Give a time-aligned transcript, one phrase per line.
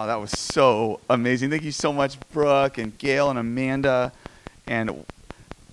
[0.00, 1.50] Oh, that was so amazing.
[1.50, 4.12] Thank you so much, Brooke and Gail and Amanda.
[4.68, 5.04] And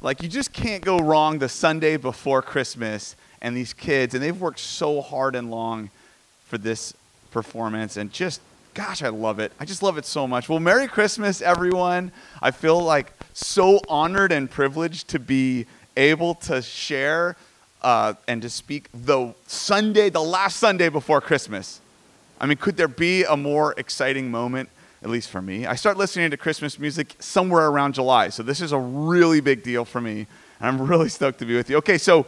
[0.01, 4.16] like, you just can't go wrong the Sunday before Christmas and these kids.
[4.16, 5.92] And they've worked so hard and long
[6.48, 6.96] for this
[7.30, 7.98] performance.
[7.98, 8.42] And just,
[8.74, 9.52] gosh, I love it.
[9.60, 10.50] I just love it so much.
[10.50, 12.12] Well, Merry Christmas, everyone.
[12.42, 17.36] I feel like so honored and privileged to be able to share
[17.84, 21.80] uh, and to speak the Sunday, the last Sunday before Christmas.
[22.39, 24.70] I mean, could there be a more exciting moment,
[25.02, 25.65] at least for me?
[25.65, 29.63] I start listening to Christmas music somewhere around July, so this is a really big
[29.63, 30.27] deal for me,
[30.59, 31.77] and I'm really stoked to be with you.
[31.77, 32.26] Okay, so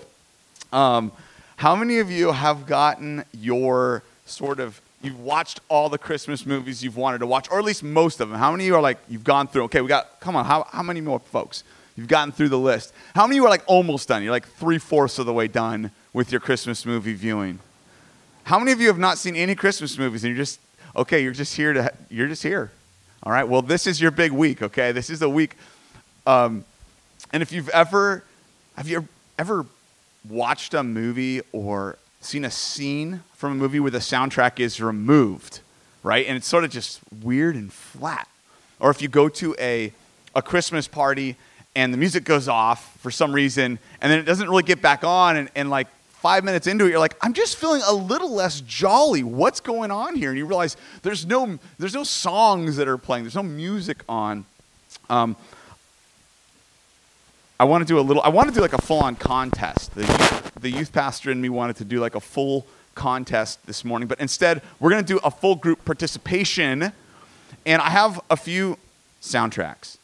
[0.71, 1.11] um,
[1.57, 6.83] how many of you have gotten your sort of you've watched all the Christmas movies
[6.83, 8.37] you've wanted to watch, or at least most of them?
[8.37, 9.63] How many of you are like you've gone through?
[9.63, 11.63] Okay, we got come on, how how many more folks?
[11.97, 12.93] You've gotten through the list.
[13.15, 14.21] How many of you are like almost done?
[14.21, 17.59] You're like three fourths of the way done with your Christmas movie viewing.
[18.47, 20.61] How many of you have not seen any Christmas movies and you're just
[20.95, 21.21] okay?
[21.21, 22.71] You're just here to you're just here.
[23.23, 23.45] All right.
[23.45, 24.61] Well, this is your big week.
[24.61, 25.57] Okay, this is the week.
[26.25, 26.63] Um,
[27.33, 28.23] and if you've ever
[28.77, 29.05] have you
[29.37, 29.65] ever
[30.29, 35.59] watched a movie or seen a scene from a movie where the soundtrack is removed,
[36.01, 36.25] right?
[36.25, 38.29] And it's sort of just weird and flat.
[38.79, 39.91] Or if you go to a
[40.33, 41.35] a Christmas party
[41.75, 45.03] and the music goes off for some reason and then it doesn't really get back
[45.03, 45.87] on and, and like
[46.21, 49.23] five minutes into it, you're like, I'm just feeling a little less jolly.
[49.23, 50.29] What's going on here?
[50.29, 54.45] And you realize there's no, there's no songs that are playing, there's no music on.
[55.09, 55.35] Um,
[57.59, 59.95] I want to do a little, I want to do like a full on contest.
[59.95, 63.85] The youth, the youth pastor and me wanted to do like a full contest this
[63.85, 66.91] morning, but instead, we're going to do a full group participation.
[67.65, 68.77] And I have a few
[69.21, 69.97] soundtracks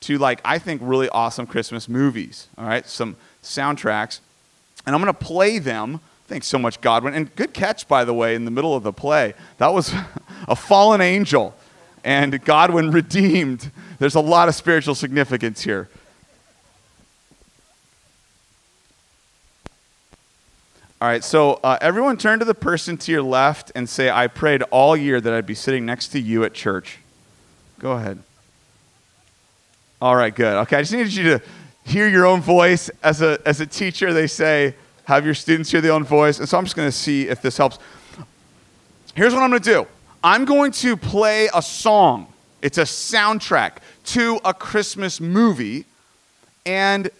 [0.00, 2.48] to like, I think, really awesome Christmas movies.
[2.58, 4.20] All right, some soundtracks
[4.86, 6.00] and I'm going to play them.
[6.26, 7.14] Thanks so much, Godwin.
[7.14, 9.34] And good catch, by the way, in the middle of the play.
[9.58, 9.92] That was
[10.48, 11.54] a fallen angel,
[12.04, 13.70] and Godwin redeemed.
[13.98, 15.88] There's a lot of spiritual significance here.
[21.02, 24.28] All right, so uh, everyone turn to the person to your left and say, I
[24.28, 26.98] prayed all year that I'd be sitting next to you at church.
[27.80, 28.22] Go ahead.
[30.00, 30.54] All right, good.
[30.62, 31.42] Okay, I just needed you to
[31.84, 32.88] hear your own voice.
[33.02, 36.38] As a, as a teacher, they say, have your students hear their own voice.
[36.38, 37.78] And so I'm just going to see if this helps.
[39.14, 39.86] Here's what I'm going to do
[40.22, 45.86] I'm going to play a song, it's a soundtrack to a Christmas movie.
[46.64, 47.10] And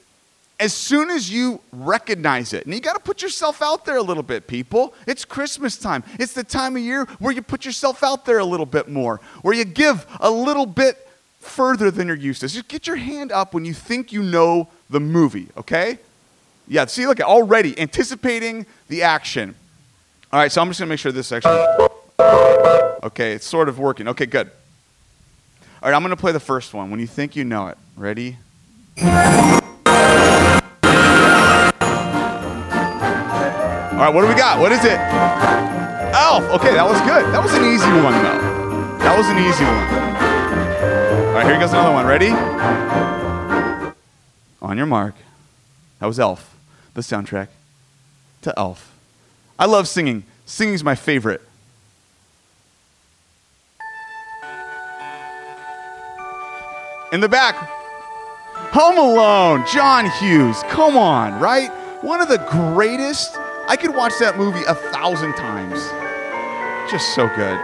[0.60, 4.02] as soon as you recognize it, and you got to put yourself out there a
[4.02, 4.94] little bit, people.
[5.08, 6.04] It's Christmas time.
[6.20, 9.20] It's the time of year where you put yourself out there a little bit more,
[9.42, 11.08] where you give a little bit
[11.40, 12.48] further than you're used to.
[12.48, 15.98] Just get your hand up when you think you know the movie, okay?
[16.68, 19.54] Yeah, see, look, already anticipating the action.
[20.32, 21.66] All right, so I'm just gonna make sure this actually.
[23.02, 24.08] Okay, it's sort of working.
[24.08, 24.50] Okay, good.
[25.82, 27.76] All right, I'm gonna play the first one when you think you know it.
[27.96, 28.38] Ready?
[33.92, 34.58] All right, what do we got?
[34.58, 34.98] What is it?
[36.14, 36.44] Elf.
[36.60, 37.24] Okay, that was good.
[37.32, 38.98] That was an easy one, though.
[38.98, 39.88] That was an easy one.
[41.28, 42.06] All right, here goes another one.
[42.06, 42.30] Ready?
[44.60, 45.14] On your mark.
[46.00, 46.51] That was Elf,
[46.94, 47.48] the soundtrack
[48.42, 48.92] to Elf.
[49.58, 50.24] I love singing.
[50.46, 51.40] Singing's my favorite.
[57.12, 57.54] In the back,
[58.72, 60.62] Home Alone, John Hughes.
[60.68, 61.70] Come on, right?
[62.02, 63.36] One of the greatest.
[63.68, 65.78] I could watch that movie a thousand times.
[66.90, 67.58] Just so good,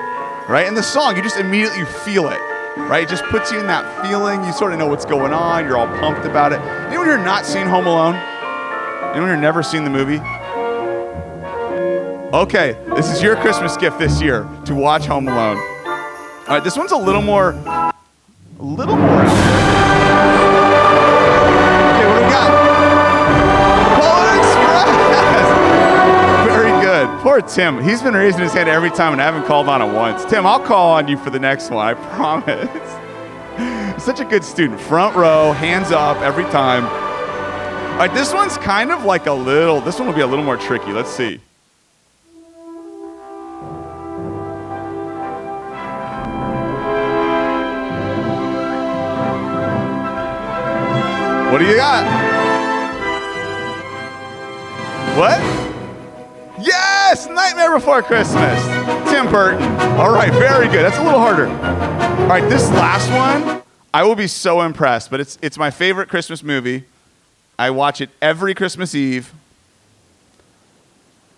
[0.49, 0.67] right?
[0.67, 2.41] And the song, you just immediately feel it
[2.87, 3.03] right?
[3.03, 4.45] It just puts you in that feeling.
[4.45, 5.65] You sort of know what's going on.
[5.65, 6.61] You're all pumped about it.
[6.61, 8.15] Anyone here not seen Home Alone?
[9.11, 10.21] Anyone here never seen the movie?
[12.37, 15.57] Okay, this is your Christmas gift this year to watch Home Alone.
[15.57, 17.93] All right, this one's a little more, a
[18.61, 19.23] little more.
[21.89, 22.51] Okay, what do we got?
[23.99, 24.85] Polar Express!
[26.55, 27.09] Very good.
[27.23, 27.83] Poor Tim.
[27.83, 30.25] He's been raising his hand every time and I haven't called on it once.
[30.27, 32.69] Tim, I'll call on you for the next one, I promise.
[34.05, 34.79] Such a good student.
[34.81, 37.08] Front row, hands up every time.
[37.99, 40.45] All right, this one's kind of like a little, this one will be a little
[40.45, 40.93] more tricky.
[40.93, 41.41] Let's see.
[51.51, 52.05] What do you got?
[55.19, 55.41] What?
[56.65, 58.63] Yes, Nightmare Before Christmas.
[59.11, 59.61] Tim Burton.
[59.99, 60.85] All right, very good.
[60.85, 61.49] That's a little harder.
[61.49, 63.61] All right, this last one,
[63.93, 66.85] I will be so impressed, but it's, it's my favorite Christmas movie.
[67.59, 69.33] I watch it every Christmas Eve.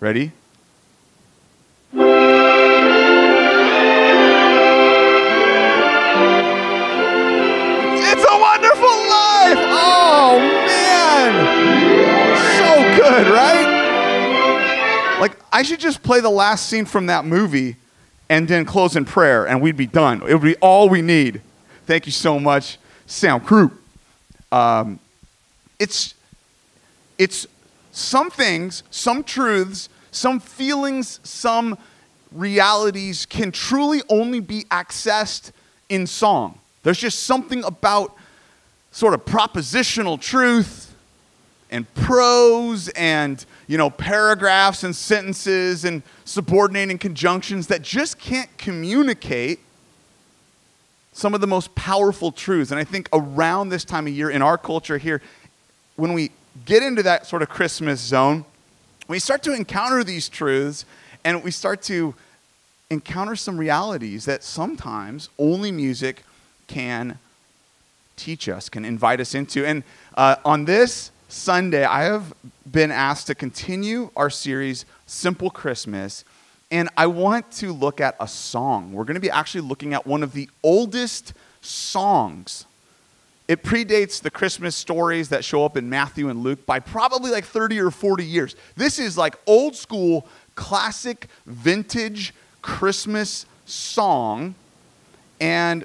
[0.00, 0.32] Ready?
[8.02, 9.60] It's a wonderful life!
[9.72, 11.32] Oh man!
[12.58, 15.18] So good, right?
[15.20, 17.76] Like, I should just play the last scene from that movie
[18.28, 20.20] and then close in prayer, and we'd be done.
[20.28, 21.40] It would be all we need.
[21.86, 23.72] Thank you so much, Sam Croup.
[24.52, 25.00] Um,
[25.80, 26.14] it's,
[27.18, 27.48] it's
[27.90, 31.76] some things, some truths, some feelings, some
[32.30, 35.50] realities can truly only be accessed
[35.88, 36.60] in song.
[36.82, 38.14] There's just something about
[38.92, 40.94] sort of propositional truth
[41.70, 49.60] and prose and you know paragraphs and sentences and subordinating conjunctions that just can't communicate
[51.12, 52.70] some of the most powerful truths.
[52.70, 55.20] And I think around this time of year in our culture here,
[56.00, 56.30] when we
[56.64, 58.46] get into that sort of Christmas zone,
[59.06, 60.86] we start to encounter these truths
[61.24, 62.14] and we start to
[62.88, 66.24] encounter some realities that sometimes only music
[66.68, 67.18] can
[68.16, 69.66] teach us, can invite us into.
[69.66, 69.82] And
[70.16, 72.32] uh, on this Sunday, I have
[72.70, 76.24] been asked to continue our series, Simple Christmas.
[76.70, 78.92] And I want to look at a song.
[78.92, 82.64] We're going to be actually looking at one of the oldest songs.
[83.50, 87.44] It predates the Christmas stories that show up in Matthew and Luke by probably like
[87.44, 88.54] 30 or 40 years.
[88.76, 90.24] This is like old school,
[90.54, 92.32] classic, vintage
[92.62, 94.54] Christmas song.
[95.40, 95.84] And,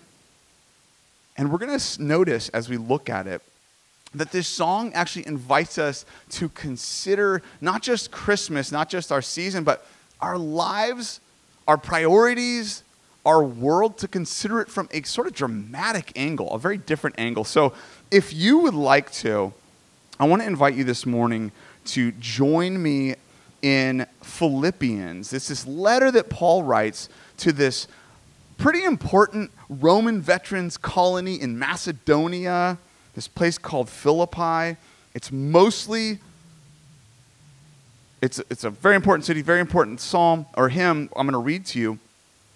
[1.38, 3.42] and we're going to notice as we look at it
[4.14, 9.64] that this song actually invites us to consider not just Christmas, not just our season,
[9.64, 9.88] but
[10.22, 11.20] our lives,
[11.68, 12.84] our priorities,
[13.25, 17.44] our world, to consider it from a sort of dramatic angle, a very different angle.
[17.44, 17.74] So
[18.12, 19.54] if you would like to,
[20.19, 21.51] I want to invite you this morning
[21.86, 23.16] to join me
[23.62, 25.33] in Philippians.
[25.33, 27.88] It's this letter that Paul writes to this
[28.57, 32.78] pretty important Roman veterans colony in Macedonia,
[33.16, 34.78] this place called Philippi.
[35.13, 36.19] It's mostly
[38.21, 41.66] it's, it's a very important city, very important psalm or hymn I'm going to read
[41.68, 42.00] to you.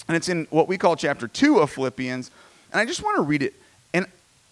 [0.09, 2.31] And it's in what we call chapter 2 of Philippians.
[2.73, 3.53] And I just want to read it.
[3.93, 4.07] And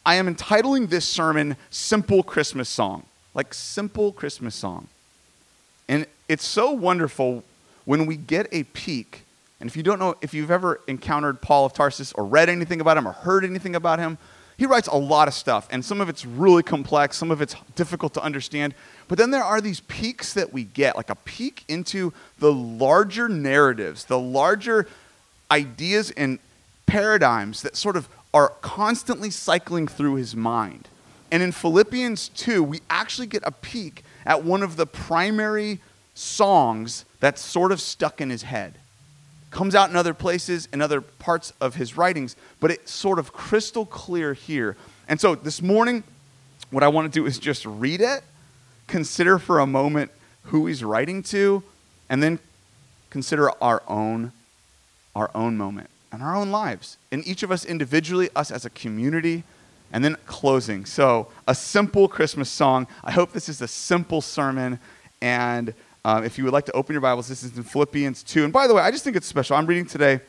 [0.05, 3.03] I am entitling this sermon Simple Christmas Song.
[3.33, 4.87] Like, simple Christmas song.
[5.87, 7.43] And it's so wonderful
[7.85, 9.25] when we get a peek.
[9.59, 12.81] And if you don't know, if you've ever encountered Paul of Tarsus or read anything
[12.81, 14.17] about him or heard anything about him,
[14.57, 15.67] he writes a lot of stuff.
[15.69, 18.73] And some of it's really complex, some of it's difficult to understand.
[19.07, 23.29] But then there are these peaks that we get, like a peek into the larger
[23.29, 24.87] narratives, the larger
[25.51, 26.39] ideas and
[26.85, 30.87] paradigms that sort of are constantly cycling through his mind.
[31.31, 35.79] And in Philippians 2, we actually get a peek at one of the primary
[36.13, 38.75] songs that's sort of stuck in his head.
[39.51, 43.33] Comes out in other places, in other parts of his writings, but it's sort of
[43.33, 44.75] crystal clear here.
[45.07, 46.03] And so this morning,
[46.69, 48.23] what I want to do is just read it,
[48.87, 50.11] consider for a moment
[50.43, 51.63] who he's writing to,
[52.09, 52.39] and then
[53.09, 54.31] consider our own,
[55.17, 56.97] our own moment and our own lives.
[57.11, 59.43] And each of us individually, us as a community,
[59.91, 60.85] and then closing.
[60.85, 62.87] So, a simple Christmas song.
[63.03, 64.79] I hope this is a simple sermon.
[65.21, 65.73] And
[66.05, 68.43] um, if you would like to open your Bibles, this is in Philippians 2.
[68.43, 69.55] And by the way, I just think it's special.
[69.55, 70.19] I'm reading today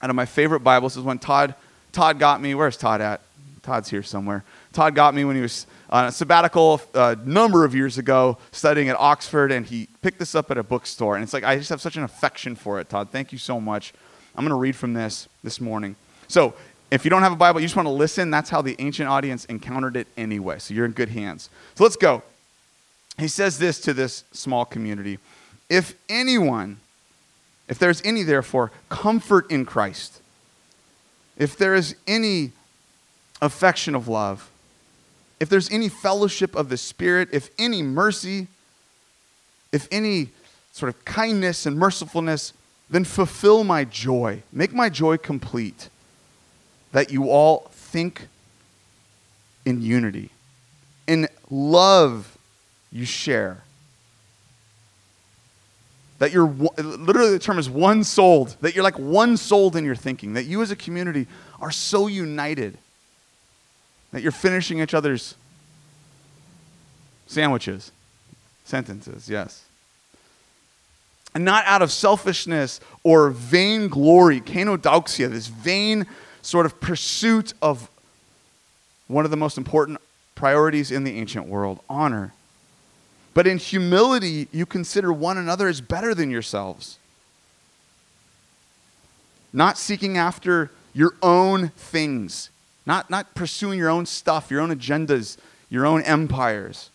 [0.00, 0.94] out of my favorite Bibles.
[0.94, 1.54] This is when Todd,
[1.92, 2.54] Todd got me.
[2.54, 3.20] Where's Todd at?
[3.62, 4.44] Todd's here somewhere.
[4.72, 8.38] Todd got me when he was on a sabbatical a uh, number of years ago
[8.52, 11.14] studying at Oxford, and he picked this up at a bookstore.
[11.14, 13.10] And it's like, I just have such an affection for it, Todd.
[13.10, 13.92] Thank you so much.
[14.34, 15.96] I'm going to read from this this morning.
[16.28, 16.54] So,
[16.90, 19.08] if you don't have a Bible, you just want to listen, that's how the ancient
[19.08, 20.60] audience encountered it anyway.
[20.60, 21.50] So you're in good hands.
[21.74, 22.22] So let's go.
[23.18, 25.18] He says this to this small community
[25.68, 26.78] If anyone,
[27.68, 30.20] if there's any, therefore, comfort in Christ,
[31.36, 32.52] if there is any
[33.42, 34.50] affection of love,
[35.40, 38.46] if there's any fellowship of the Spirit, if any mercy,
[39.72, 40.28] if any
[40.72, 42.52] sort of kindness and mercifulness,
[42.90, 44.42] then fulfill my joy.
[44.52, 45.88] Make my joy complete
[46.92, 48.28] that you all think
[49.64, 50.30] in unity.
[51.06, 52.36] In love,
[52.92, 53.62] you share.
[56.18, 59.96] That you're literally the term is one souled, that you're like one souled in your
[59.96, 61.26] thinking, that you as a community
[61.60, 62.78] are so united
[64.14, 65.34] that you're finishing each other's
[67.26, 67.90] sandwiches,
[68.64, 69.64] sentences, yes.
[71.34, 76.06] And not out of selfishness or vain glory, kenodoxia, this vain
[76.42, 77.90] sort of pursuit of
[79.08, 79.98] one of the most important
[80.34, 82.32] priorities in the ancient world honor.
[83.34, 86.98] But in humility, you consider one another as better than yourselves.
[89.52, 92.50] Not seeking after your own things,
[92.86, 95.36] not, not pursuing your own stuff, your own agendas,
[95.68, 96.90] your own empires,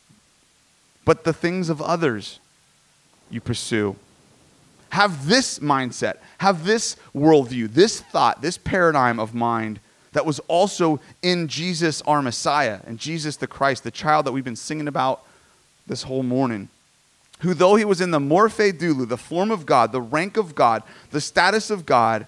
[1.04, 2.40] but the things of others
[3.30, 3.96] you pursue.
[4.90, 9.80] Have this mindset, have this worldview, this thought, this paradigm of mind
[10.14, 14.44] that was also in Jesus, our Messiah, and Jesus the Christ, the child that we've
[14.44, 15.24] been singing about
[15.88, 16.70] this whole morning.
[17.42, 20.56] Who, though he was in the morphe dulu, the form of God, the rank of
[20.56, 22.28] God, the status of God,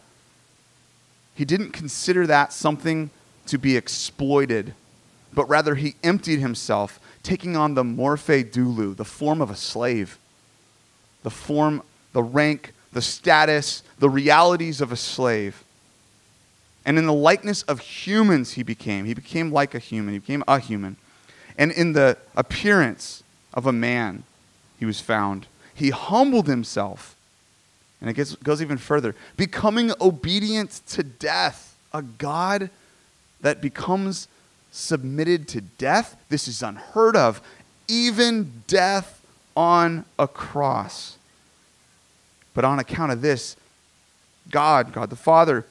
[1.35, 3.09] he didn't consider that something
[3.47, 4.73] to be exploited,
[5.33, 10.17] but rather he emptied himself, taking on the morphe dulu, the form of a slave,
[11.23, 11.81] the form,
[12.13, 15.63] the rank, the status, the realities of a slave.
[16.85, 19.05] And in the likeness of humans, he became.
[19.05, 20.13] He became like a human.
[20.13, 20.97] He became a human.
[21.57, 24.23] And in the appearance of a man,
[24.79, 25.45] he was found.
[25.75, 27.15] He humbled himself.
[27.99, 31.77] And it gets, goes even further becoming obedient to death.
[31.93, 32.69] A God
[33.41, 34.27] that becomes
[34.71, 36.15] submitted to death.
[36.29, 37.41] This is unheard of.
[37.87, 39.21] Even death
[39.55, 41.17] on a cross.
[42.53, 43.55] But on account of this,
[44.49, 45.65] God, God the Father,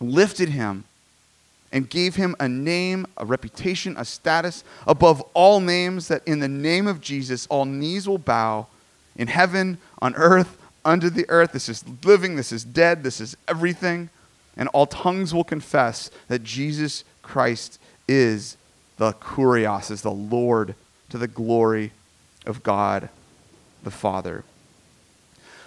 [0.00, 0.84] lifted him
[1.72, 6.48] and gave him a name, a reputation, a status above all names, that in the
[6.48, 8.66] name of Jesus all knees will bow
[9.16, 11.52] in heaven, on earth, under the earth.
[11.52, 14.10] This is living, this is dead, this is everything.
[14.56, 18.56] And all tongues will confess that Jesus Christ is
[18.96, 20.74] the Kurios, is the Lord
[21.10, 21.92] to the glory
[22.46, 23.08] of God
[23.82, 24.44] the Father.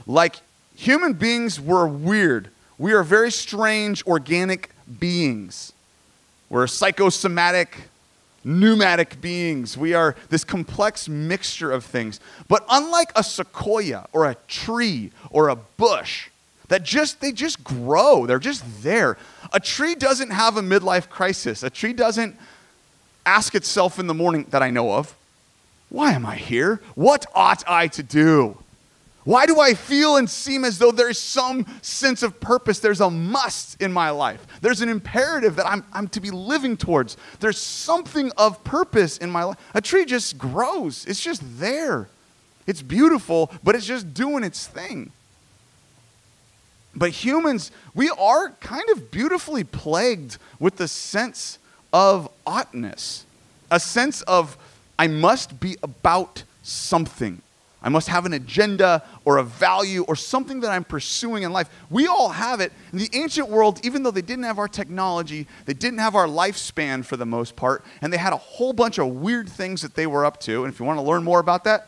[0.09, 0.37] Like
[0.75, 2.49] human beings were weird
[2.79, 5.73] we are very strange organic beings.
[6.49, 7.77] We're psychosomatic,
[8.45, 9.77] pneumatic beings.
[9.77, 12.21] We are this complex mixture of things.
[12.47, 16.29] But unlike a sequoia or a tree or a bush,
[16.69, 18.25] that just they just grow.
[18.25, 19.17] They're just there.
[19.51, 21.63] A tree doesn't have a midlife crisis.
[21.63, 22.37] A tree doesn't
[23.25, 25.13] ask itself in the morning that I know of,
[25.89, 26.79] why am I here?
[26.95, 28.57] What ought I to do?
[29.29, 32.79] Why do I feel and seem as though there's some sense of purpose?
[32.79, 34.43] There's a must in my life.
[34.61, 37.15] There's an imperative that I'm, I'm to be living towards.
[37.39, 39.57] There's something of purpose in my life.
[39.75, 42.09] A tree just grows, it's just there.
[42.65, 45.11] It's beautiful, but it's just doing its thing.
[46.95, 51.59] But humans, we are kind of beautifully plagued with the sense
[51.93, 53.27] of oughtness,
[53.69, 54.57] a sense of
[54.97, 57.43] I must be about something.
[57.81, 61.69] I must have an agenda or a value or something that I'm pursuing in life.
[61.89, 62.73] We all have it.
[62.91, 66.27] In the ancient world, even though they didn't have our technology, they didn't have our
[66.27, 69.95] lifespan for the most part, and they had a whole bunch of weird things that
[69.95, 70.65] they were up to.
[70.65, 71.87] And if you want to learn more about that,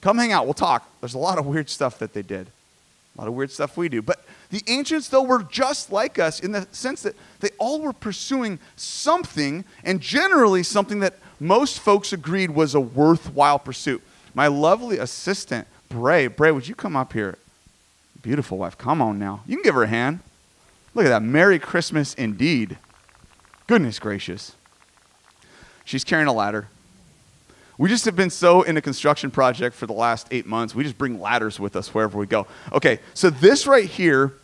[0.00, 0.44] come hang out.
[0.44, 0.88] We'll talk.
[1.00, 2.46] There's a lot of weird stuff that they did,
[3.16, 4.00] a lot of weird stuff we do.
[4.00, 7.92] But the ancients, though, were just like us in the sense that they all were
[7.92, 14.02] pursuing something, and generally something that most folks agreed was a worthwhile pursuit.
[14.34, 16.26] My lovely assistant, Bray.
[16.26, 17.38] Bray, would you come up here?
[18.22, 18.78] Beautiful wife.
[18.78, 19.42] Come on now.
[19.46, 20.20] You can give her a hand.
[20.94, 21.22] Look at that.
[21.22, 22.78] Merry Christmas indeed.
[23.66, 24.54] Goodness gracious.
[25.84, 26.68] She's carrying a ladder.
[27.78, 30.74] We just have been so in a construction project for the last eight months.
[30.74, 32.46] We just bring ladders with us wherever we go.
[32.72, 34.34] Okay, so this right here,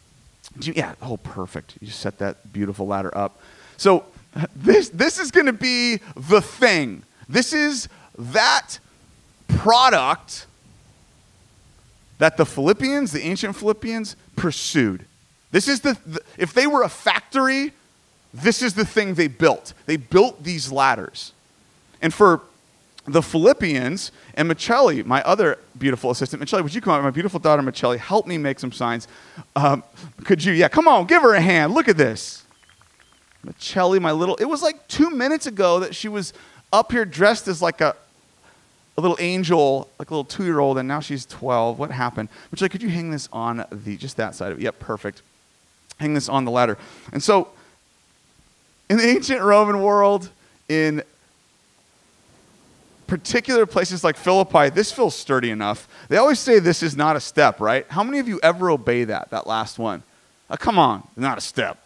[0.61, 1.75] yeah, oh, perfect.
[1.81, 3.41] You set that beautiful ladder up.
[3.77, 4.07] So
[4.57, 7.03] this, this is going to be the thing.
[7.29, 8.79] This is that
[9.59, 10.47] product
[12.19, 15.05] that the Philippians, the ancient Philippians, pursued.
[15.51, 17.73] This is the, the, if they were a factory,
[18.33, 19.73] this is the thing they built.
[19.87, 21.33] They built these ladders.
[22.01, 22.43] And for
[23.07, 27.03] the Philippians and Michelli, my other beautiful assistant, Michelli, would you come out?
[27.03, 29.09] My beautiful daughter, Michelli, help me make some signs.
[29.57, 29.83] Um,
[30.25, 30.53] could you?
[30.53, 31.73] Yeah, come on, give her a hand.
[31.73, 32.45] Look at this.
[33.47, 36.33] Michelli, my little, it was like two minutes ago that she was
[36.73, 37.97] up here dressed as like a,
[38.99, 41.79] a little angel, like a little two year old, and now she's 12.
[41.79, 42.29] What happened?
[42.51, 44.63] Which, like, could you hang this on the, just that side of it?
[44.65, 45.23] Yep, perfect.
[46.01, 46.77] Hang this on the ladder.
[47.13, 47.49] And so,
[48.91, 50.31] in the ancient Roman world,
[50.69, 51.05] in
[53.07, 55.87] particular places like Philippi, this feels sturdy enough.
[56.09, 57.87] They always say this is not a step, right?
[57.89, 60.03] How many of you ever obey that, that last one?
[60.51, 61.79] Uh, come on, not a step.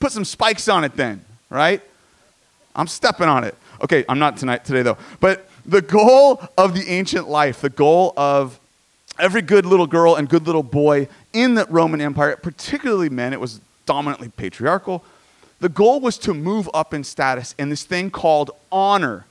[0.00, 1.82] Put some spikes on it then, right?
[2.74, 3.54] I'm stepping on it.
[3.82, 4.96] Okay, I'm not tonight today though.
[5.20, 8.60] But the goal of the ancient life, the goal of
[9.18, 13.40] every good little girl and good little boy in the Roman Empire, particularly men, it
[13.40, 15.04] was dominantly patriarchal.
[15.60, 19.24] The goal was to move up in status in this thing called honor.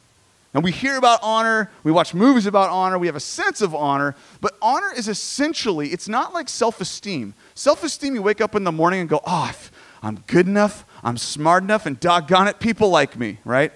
[0.53, 3.75] And we hear about honor, we watch movies about honor, we have a sense of
[3.75, 7.33] honor, but honor is essentially, it's not like self esteem.
[7.55, 9.53] Self esteem, you wake up in the morning and go, oh,
[10.01, 13.71] I'm good enough, I'm smart enough, and doggone it, people like me, right?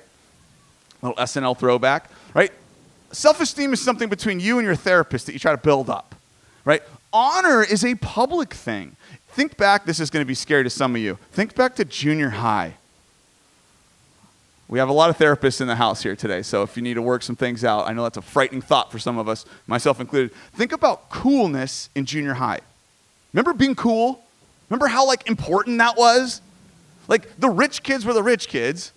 [1.01, 2.51] A little SNL throwback right?
[3.11, 6.15] Self esteem is something between you and your therapist that you try to build up,
[6.65, 6.83] right?
[7.13, 8.95] honor is a public thing.
[9.29, 11.17] Think back, this is going to be scary to some of you.
[11.31, 12.75] Think back to junior high.
[14.67, 16.93] We have a lot of therapists in the house here today, so if you need
[16.93, 19.45] to work some things out, I know that's a frightening thought for some of us,
[19.65, 20.31] myself included.
[20.53, 22.59] Think about coolness in junior high.
[23.33, 24.23] Remember being cool?
[24.69, 26.41] Remember how like important that was?
[27.07, 28.91] Like the rich kids were the rich kids,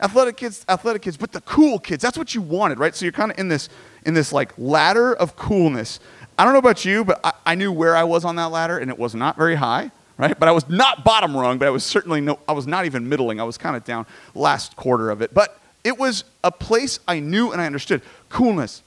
[0.00, 2.94] athletic kids, athletic kids, but the cool kids, that's what you wanted, right?
[2.94, 3.68] So you're kind of in this
[4.04, 6.00] in this like ladder of coolness.
[6.38, 8.78] I don't know about you, but I, I knew where I was on that ladder,
[8.78, 10.38] and it was not very high right?
[10.38, 13.08] But I was not bottom rung, but I was certainly no, I was not even
[13.08, 13.40] middling.
[13.40, 15.34] I was kind of down last quarter of it.
[15.34, 18.02] But it was a place I knew and I understood.
[18.28, 18.82] Coolness.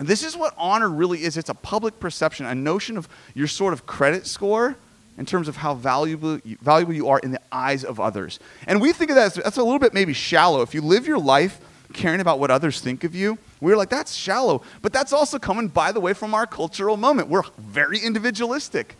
[0.00, 1.36] This is what honor really is.
[1.36, 4.76] It's a public perception, a notion of your sort of credit score
[5.16, 8.40] in terms of how valuable, valuable you are in the eyes of others.
[8.66, 10.62] And we think of that as that's a little bit maybe shallow.
[10.62, 11.60] If you live your life
[11.92, 14.62] caring about what others think of you, we're like, that's shallow.
[14.82, 17.28] But that's also coming, by the way, from our cultural moment.
[17.28, 18.96] We're very individualistic.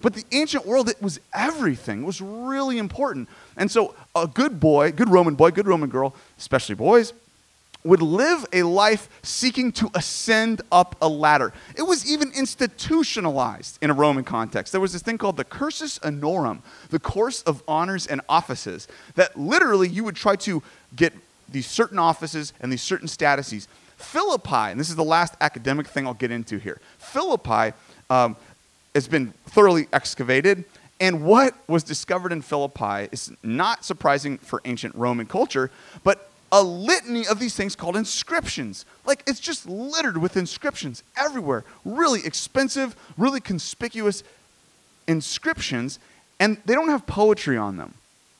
[0.00, 2.02] But the ancient world, it was everything.
[2.02, 3.28] It was really important.
[3.56, 7.12] And so a good boy, good Roman boy, good Roman girl, especially boys,
[7.84, 11.52] would live a life seeking to ascend up a ladder.
[11.76, 14.72] It was even institutionalized in a Roman context.
[14.72, 19.38] There was this thing called the cursus honorum, the course of honors and offices, that
[19.38, 20.62] literally you would try to
[20.96, 21.12] get
[21.48, 23.68] these certain offices and these certain statuses.
[23.96, 26.80] Philippi, and this is the last academic thing I'll get into here.
[26.98, 27.74] Philippi
[28.10, 28.36] um,
[28.94, 30.64] has been thoroughly excavated.
[31.00, 35.70] And what was discovered in Philippi is not surprising for ancient Roman culture,
[36.02, 38.84] but a litany of these things called inscriptions.
[39.04, 41.64] Like it's just littered with inscriptions everywhere.
[41.84, 44.22] Really expensive, really conspicuous
[45.06, 45.98] inscriptions.
[46.40, 47.94] And they don't have poetry on them,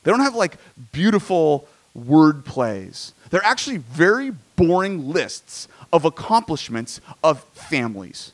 [0.04, 0.56] they don't have like
[0.92, 3.12] beautiful word plays.
[3.30, 8.32] They're actually very boring lists of accomplishments of families.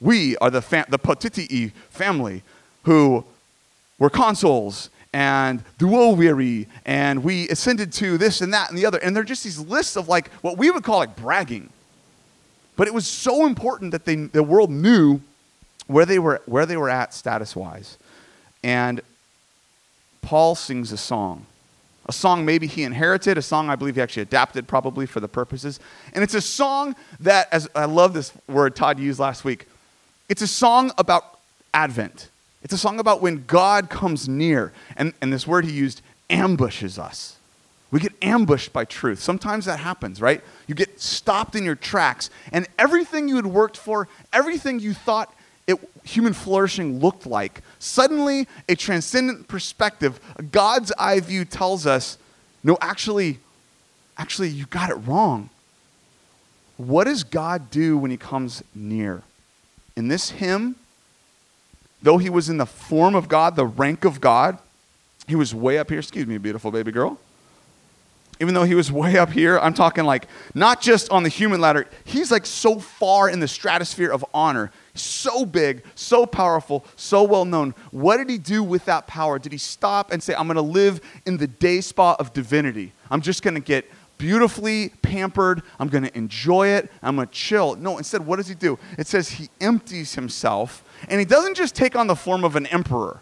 [0.00, 2.42] We are the, fam- the Potitii family
[2.82, 3.24] who
[3.98, 8.98] were consuls and duoviri, and we ascended to this and that and the other.
[8.98, 11.70] And they're just these lists of like what we would call like bragging.
[12.76, 15.22] But it was so important that they, the world knew
[15.86, 17.96] where they were, where they were at status wise.
[18.62, 19.00] And
[20.20, 21.46] Paul sings a song.
[22.04, 25.28] A song maybe he inherited, a song I believe he actually adapted probably for the
[25.28, 25.80] purposes.
[26.12, 29.66] And it's a song that, as I love this word Todd used last week,
[30.28, 31.38] it's a song about
[31.72, 32.28] Advent.
[32.62, 34.72] It's a song about when God comes near.
[34.96, 37.36] And, and this word he used, ambushes us.
[37.90, 39.20] We get ambushed by truth.
[39.20, 40.42] Sometimes that happens, right?
[40.66, 45.32] You get stopped in your tracks, and everything you had worked for, everything you thought
[45.68, 52.18] it, human flourishing looked like, suddenly a transcendent perspective, a God's eye view tells us,
[52.62, 53.38] no, actually,
[54.18, 55.50] actually, you got it wrong.
[56.76, 59.22] What does God do when he comes near?
[59.96, 60.76] in this hymn,
[62.06, 64.58] though he was in the form of God, the rank of God,
[65.26, 65.98] he was way up here.
[65.98, 67.18] Excuse me, beautiful baby girl.
[68.38, 71.60] Even though he was way up here, I'm talking like not just on the human
[71.60, 77.24] ladder, he's like so far in the stratosphere of honor, so big, so powerful, so
[77.24, 77.74] well known.
[77.90, 79.40] What did he do with that power?
[79.40, 82.92] Did he stop and say, I'm going to live in the day spa of divinity?
[83.10, 83.84] I'm just going to get
[84.18, 85.62] beautifully pampered.
[85.78, 86.90] I'm going to enjoy it.
[87.02, 87.76] I'm going to chill.
[87.76, 88.78] No, instead, what does he do?
[88.98, 92.66] It says he empties himself, and he doesn't just take on the form of an
[92.66, 93.20] emperor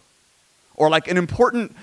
[0.76, 1.74] or like an important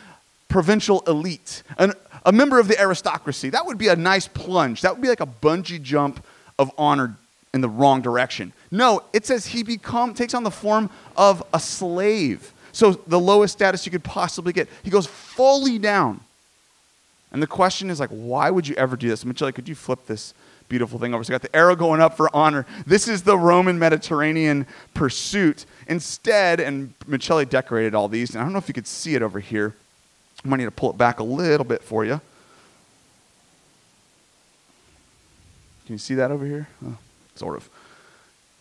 [0.47, 1.93] provincial elite, an,
[2.25, 3.49] a member of the aristocracy.
[3.49, 4.81] That would be a nice plunge.
[4.81, 6.23] That would be like a bungee jump
[6.59, 7.15] of honor
[7.53, 8.53] in the wrong direction.
[8.69, 12.53] No, it says he become takes on the form of a slave.
[12.71, 14.69] So the lowest status you could possibly get.
[14.83, 16.21] He goes fully down
[17.31, 19.23] and the question is like, why would you ever do this?
[19.23, 20.33] Michelle, could you flip this
[20.67, 21.23] beautiful thing over?
[21.23, 22.65] So I got the arrow going up for honor.
[22.85, 25.65] This is the Roman Mediterranean pursuit.
[25.87, 29.21] Instead, and Michelle decorated all these, and I don't know if you could see it
[29.21, 29.75] over here.
[30.43, 32.19] I might need to pull it back a little bit for you.
[35.85, 36.67] Can you see that over here?
[36.85, 36.97] Oh,
[37.35, 37.69] sort of.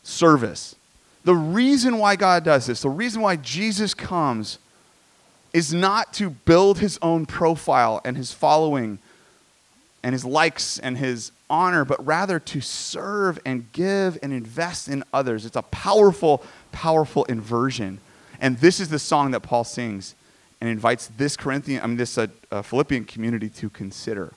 [0.03, 0.77] Service.
[1.25, 4.59] The reason why God does this, the reason why Jesus comes
[5.53, 8.99] is not to build his own profile and his following
[10.03, 15.05] and his likes and his honor, but rather to serve and give and invest in
[15.13, 15.45] others.
[15.45, 17.99] It's a powerful, powerful inversion.
[18.41, 20.15] And this is the song that Paul sings
[20.61, 24.33] and invites this Corinthian, I mean, this uh, uh, Philippian community to consider.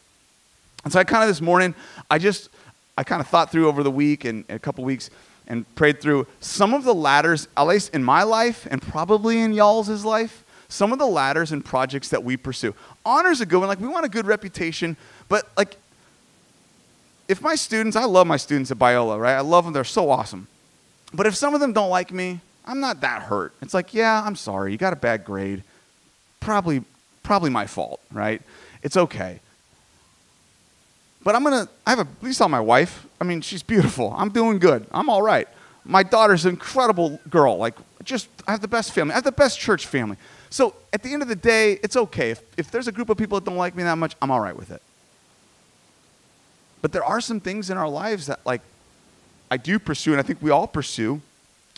[0.83, 1.75] And so I kind of this morning,
[2.09, 2.49] I just,
[2.97, 5.09] I kind of thought through over the week and a couple weeks
[5.47, 9.53] and prayed through some of the ladders, at least in my life and probably in
[9.53, 10.42] y'all's life,
[10.73, 12.73] some of the ladders and projects that we pursue.
[13.05, 13.67] Honor's a good one.
[13.67, 14.97] Like, we want a good reputation,
[15.29, 15.77] but like,
[17.27, 19.35] if my students, I love my students at Biola, right?
[19.35, 19.73] I love them.
[19.73, 20.47] They're so awesome.
[21.13, 23.53] But if some of them don't like me, I'm not that hurt.
[23.61, 24.71] It's like, yeah, I'm sorry.
[24.71, 25.63] You got a bad grade.
[26.39, 26.83] Probably,
[27.21, 28.41] probably my fault, right?
[28.81, 29.39] It's okay.
[31.23, 31.69] But I'm gonna.
[31.87, 32.07] I have a.
[32.21, 33.05] least saw my wife.
[33.21, 34.13] I mean, she's beautiful.
[34.17, 34.85] I'm doing good.
[34.91, 35.47] I'm all right.
[35.85, 37.57] My daughter's an incredible girl.
[37.57, 39.13] Like, just I have the best family.
[39.13, 40.17] I have the best church family.
[40.53, 42.29] So at the end of the day, it's okay.
[42.29, 44.39] If, if there's a group of people that don't like me that much, I'm all
[44.39, 44.83] right with it.
[46.83, 48.61] But there are some things in our lives that, like,
[49.49, 51.21] I do pursue, and I think we all pursue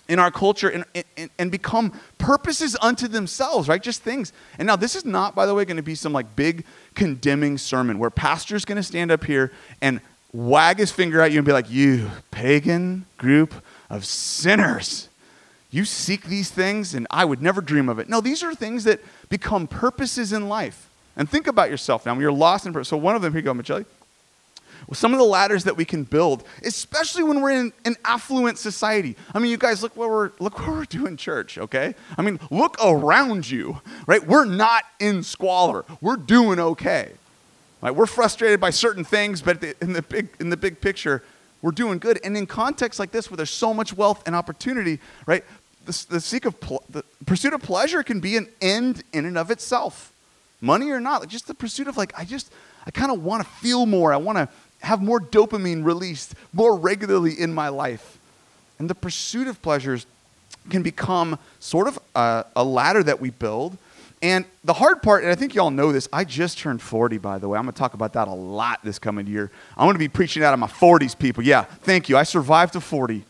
[0.10, 0.84] in our culture and,
[1.16, 3.82] and, and, become purposes unto themselves, right?
[3.82, 4.34] Just things.
[4.60, 7.58] And now, this is not, by the way, going to be some like big condemning
[7.58, 10.02] sermon where pastor's going to stand up here and
[10.34, 13.54] wag his finger at you and be like, You pagan group
[13.90, 15.08] of sinners.
[15.72, 18.08] You seek these things, and I would never dream of it.
[18.08, 20.90] No, these are things that become purposes in life.
[21.18, 22.14] And think about yourself now.
[22.14, 22.90] When you're lost in purpose.
[22.90, 23.86] So, one of them, here you go, Michelle
[24.88, 28.60] well, some of the ladders that we can build, especially when we're in an affluent
[28.60, 29.16] society.
[29.34, 31.96] I mean, you guys, look what we're look where we're doing church, okay?
[32.18, 34.26] I mean, look around you, right?
[34.26, 35.86] We're not in squalor.
[36.02, 37.12] We're doing okay.
[37.82, 37.92] Right?
[37.92, 41.24] We're frustrated by certain things, but in the big in the big picture,
[41.66, 42.20] we're doing good.
[42.24, 45.44] And in contexts like this, where there's so much wealth and opportunity, right?
[45.86, 49.36] The, the seek of pl- the pursuit of pleasure can be an end in and
[49.36, 50.14] of itself,
[50.62, 51.22] money or not.
[51.22, 52.52] Like just the pursuit of like I just
[52.86, 54.14] I kind of want to feel more.
[54.14, 54.48] I want to
[54.82, 58.20] have more dopamine released more regularly in my life.
[58.78, 60.06] And the pursuit of pleasures
[60.70, 63.80] can become sort of a, a, ladder that we build.
[64.26, 67.20] And the hard part, and I think you all know this, I just turned 40,
[67.20, 67.60] by the way.
[67.60, 69.52] I'm going to talk about that a lot this coming year.
[69.78, 71.44] I'm going to be preaching out of my 40s, people.
[71.44, 72.18] Yeah, thank you.
[72.18, 73.24] I survived to 40.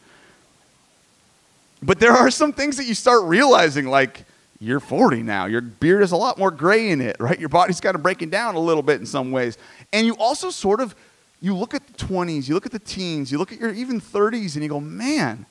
[1.84, 4.24] But there are some things that you start realizing, like,
[4.62, 5.48] you're 40 now.
[5.48, 7.38] Your beard is a lot more gray in it, right?
[7.38, 9.58] Your body's kind of breaking down a little bit in some ways.
[9.92, 10.96] And you also sort of
[11.42, 14.00] you look at the 20s, you look at the teens, you look at your even
[14.00, 15.46] 30s, and you go, man,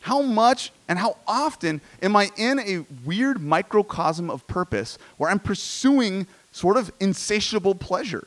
[0.00, 5.38] how much and how often am I in a weird microcosm of purpose where I'm
[5.38, 8.26] pursuing sort of insatiable pleasure?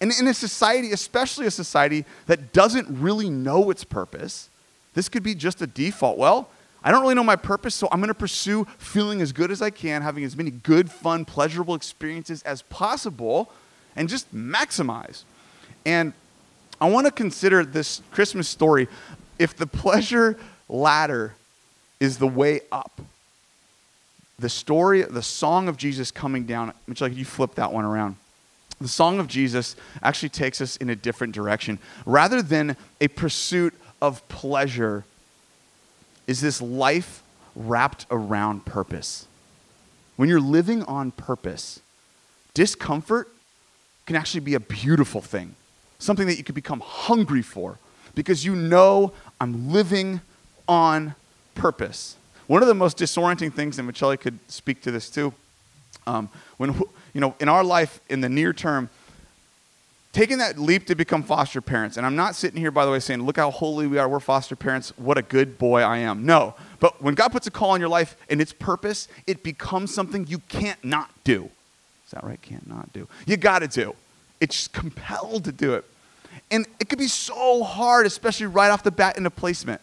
[0.00, 4.48] And in a society, especially a society that doesn't really know its purpose,
[4.94, 6.16] this could be just a default.
[6.16, 6.48] Well,
[6.82, 9.60] I don't really know my purpose, so I'm going to pursue feeling as good as
[9.60, 13.52] I can, having as many good, fun, pleasurable experiences as possible,
[13.94, 15.24] and just maximize.
[15.84, 16.14] And
[16.80, 18.88] I want to consider this Christmas story
[19.38, 20.38] if the pleasure
[20.72, 21.34] ladder
[21.98, 23.00] is the way up.
[24.38, 28.16] The story, the song of Jesus coming down, which like you flip that one around.
[28.80, 31.78] The song of Jesus actually takes us in a different direction.
[32.06, 35.04] Rather than a pursuit of pleasure,
[36.26, 37.22] is this life
[37.54, 39.26] wrapped around purpose.
[40.16, 41.80] When you're living on purpose,
[42.54, 43.28] discomfort
[44.06, 45.54] can actually be a beautiful thing
[45.98, 47.78] something that you could become hungry for
[48.14, 50.20] because you know I'm living
[50.70, 51.16] on
[51.56, 52.16] purpose.
[52.46, 55.34] One of the most disorienting things, and Michelle could speak to this too,
[56.06, 56.74] um, when,
[57.12, 58.88] you know, in our life, in the near term,
[60.12, 63.00] taking that leap to become foster parents, and I'm not sitting here, by the way,
[63.00, 66.24] saying, look how holy we are, we're foster parents, what a good boy I am.
[66.24, 66.54] No.
[66.78, 70.26] But when God puts a call on your life and its purpose, it becomes something
[70.28, 71.50] you can't not do.
[72.06, 72.40] Is that right?
[72.42, 73.08] Can't not do.
[73.26, 73.94] You got to do.
[74.40, 75.84] It's compelled to do it.
[76.50, 79.80] And it could be so hard, especially right off the bat in a placement.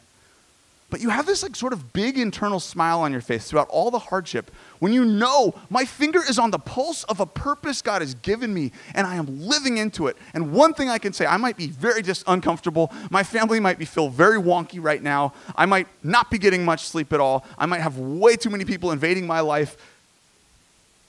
[0.89, 3.91] But you have this like sort of big internal smile on your face throughout all
[3.91, 8.01] the hardship when you know my finger is on the pulse of a purpose God
[8.01, 10.15] has given me and I am living into it.
[10.33, 12.93] And one thing I can say, I might be very just uncomfortable.
[13.09, 15.33] My family might be feel very wonky right now.
[15.57, 17.45] I might not be getting much sleep at all.
[17.57, 19.75] I might have way too many people invading my life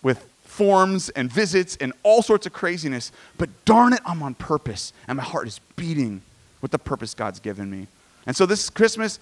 [0.02, 3.12] with forms and visits and all sorts of craziness.
[3.36, 6.22] But darn it, I'm on purpose, and my heart is beating
[6.60, 7.86] with the purpose God's given me.
[8.26, 9.20] And so this Christmas,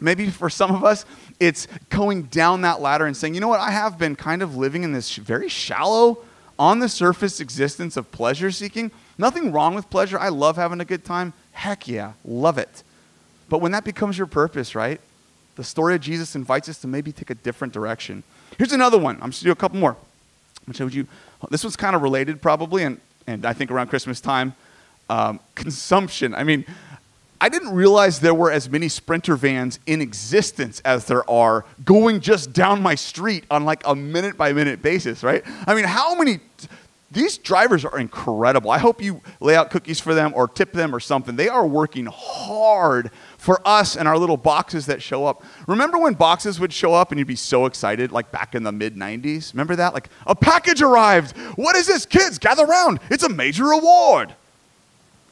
[0.00, 1.04] maybe for some of us,
[1.38, 4.56] it's going down that ladder and saying, you know what, I have been kind of
[4.56, 6.18] living in this very shallow,
[6.58, 8.90] on the surface existence of pleasure seeking.
[9.16, 10.18] Nothing wrong with pleasure.
[10.18, 11.32] I love having a good time.
[11.52, 12.82] Heck yeah, love it.
[13.48, 15.00] But when that becomes your purpose, right?
[15.56, 18.22] The story of Jesus invites us to maybe take a different direction.
[18.58, 19.18] Here's another one.
[19.22, 19.96] I'm just going to do a couple more.
[20.68, 21.06] I showed you.
[21.50, 24.54] This was kind of related, probably, and, and I think around Christmas time.
[25.08, 26.34] Um, consumption.
[26.34, 26.66] I mean,
[27.40, 32.20] I didn't realize there were as many Sprinter vans in existence as there are going
[32.20, 35.42] just down my street on like a minute by minute basis, right?
[35.66, 36.40] I mean, how many
[37.12, 38.70] these drivers are incredible.
[38.70, 41.34] I hope you lay out cookies for them or tip them or something.
[41.34, 45.42] They are working hard for us and our little boxes that show up.
[45.66, 48.70] Remember when boxes would show up and you'd be so excited, like back in the
[48.70, 49.52] mid 90s?
[49.52, 49.92] Remember that?
[49.92, 51.36] Like, a package arrived.
[51.56, 52.06] What is this?
[52.06, 53.00] Kids, gather around.
[53.10, 54.32] It's a major award.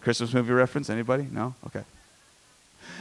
[0.00, 0.90] Christmas movie reference?
[0.90, 1.28] Anybody?
[1.30, 1.54] No?
[1.66, 1.84] Okay.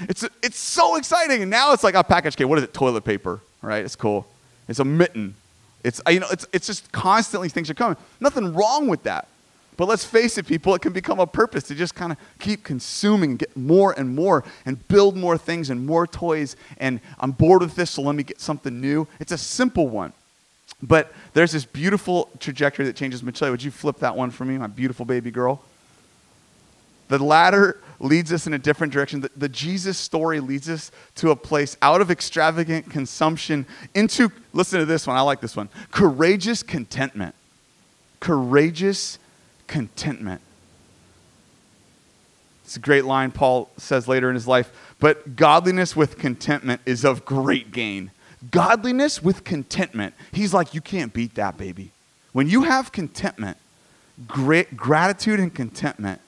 [0.01, 1.41] It's, it's so exciting.
[1.41, 2.49] And now it's like a package came.
[2.49, 2.73] What is it?
[2.73, 3.83] Toilet paper, right?
[3.83, 4.27] It's cool.
[4.67, 5.36] It's a mitten.
[5.83, 7.97] It's, you know, it's, it's just constantly things are coming.
[8.19, 9.27] Nothing wrong with that.
[9.77, 12.63] But let's face it, people, it can become a purpose to just kind of keep
[12.63, 16.55] consuming get more and more and build more things and more toys.
[16.79, 19.07] And I'm bored with this, so let me get something new.
[19.19, 20.13] It's a simple one.
[20.81, 23.21] But there's this beautiful trajectory that changes.
[23.21, 25.62] Michelle, would you flip that one for me, my beautiful baby girl?
[27.07, 29.21] The ladder leads us in a different direction.
[29.21, 34.79] The, the, Jesus story leads us to a place out of extravagant consumption into, listen
[34.79, 37.36] to this one, I like this one courageous contentment.
[38.19, 39.19] Courageous
[39.67, 40.41] contentment.
[42.63, 44.71] It's a great line Paul says later in his life.
[44.99, 48.12] But godliness with contentment is of great gain.
[48.51, 50.13] Godliness with contentment.
[50.31, 51.91] He's like, you can't beat that, baby.
[52.33, 53.57] When you have contentment,
[54.27, 56.21] great gratitude and contentment,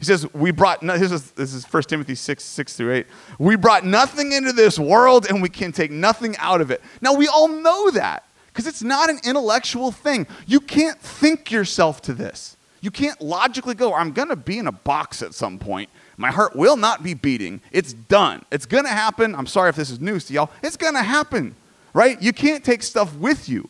[0.00, 3.06] he says, We brought, no, this, is, this is 1 Timothy 6, 6 through 8.
[3.38, 6.80] We brought nothing into this world and we can take nothing out of it.
[7.02, 10.26] Now, we all know that because it's not an intellectual thing.
[10.46, 12.56] You can't think yourself to this.
[12.80, 15.90] You can't logically go, I'm going to be in a box at some point.
[16.16, 17.60] My heart will not be beating.
[17.70, 18.42] It's done.
[18.50, 19.34] It's going to happen.
[19.34, 20.50] I'm sorry if this is news to y'all.
[20.62, 21.54] It's going to happen,
[21.92, 22.20] right?
[22.22, 23.68] You can't take stuff with you.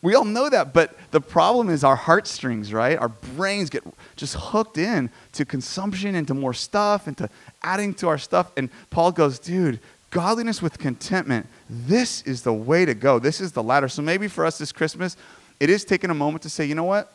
[0.00, 2.96] We all know that, but the problem is our heartstrings, right?
[2.96, 3.82] Our brains get
[4.14, 7.28] just hooked in to consumption, into more stuff, into
[7.62, 8.52] adding to our stuff.
[8.56, 9.80] And Paul goes, dude,
[10.10, 13.18] godliness with contentment, this is the way to go.
[13.18, 13.88] This is the ladder.
[13.88, 15.16] So maybe for us this Christmas,
[15.58, 17.12] it is taking a moment to say, you know what?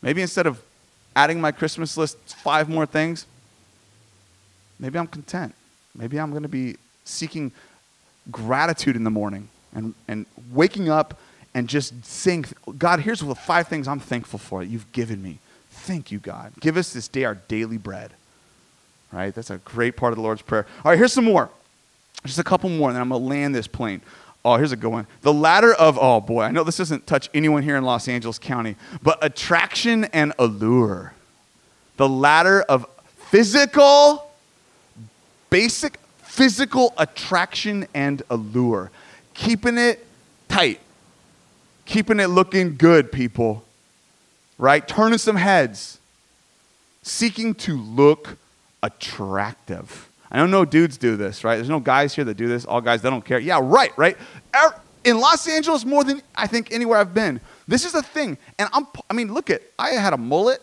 [0.00, 0.62] Maybe instead of
[1.16, 3.26] adding my Christmas list five more things,
[4.78, 5.54] maybe I'm content.
[5.94, 7.50] Maybe I'm going to be seeking
[8.30, 11.18] gratitude in the morning and, and waking up
[11.54, 12.44] and just sing,
[12.78, 15.38] God, here's the five things I'm thankful for that you've given me.
[15.70, 16.52] Thank you, God.
[16.60, 18.12] Give us this day our daily bread.
[19.12, 19.34] Right?
[19.34, 20.66] That's a great part of the Lord's Prayer.
[20.84, 21.50] All right, here's some more.
[22.24, 24.00] Just a couple more, and then I'm going to land this plane.
[24.44, 25.06] Oh, here's a good one.
[25.20, 28.38] The ladder of, oh boy, I know this doesn't touch anyone here in Los Angeles
[28.38, 31.14] County, but attraction and allure.
[31.96, 32.86] The ladder of
[33.16, 34.30] physical,
[35.50, 38.90] basic physical attraction and allure.
[39.34, 40.04] Keeping it
[40.48, 40.80] tight,
[41.92, 43.62] keeping it looking good, people,
[44.56, 44.88] right?
[44.88, 45.98] Turning some heads,
[47.02, 48.38] seeking to look
[48.82, 50.08] attractive.
[50.30, 51.56] I don't know dudes do this, right?
[51.56, 52.64] There's no guys here that do this.
[52.64, 53.38] All guys, they don't care.
[53.38, 54.16] Yeah, right, right?
[54.56, 54.74] Er,
[55.04, 58.38] in Los Angeles, more than I think anywhere I've been, this is the thing.
[58.58, 60.62] And I'm, I mean, look at, I had a mullet.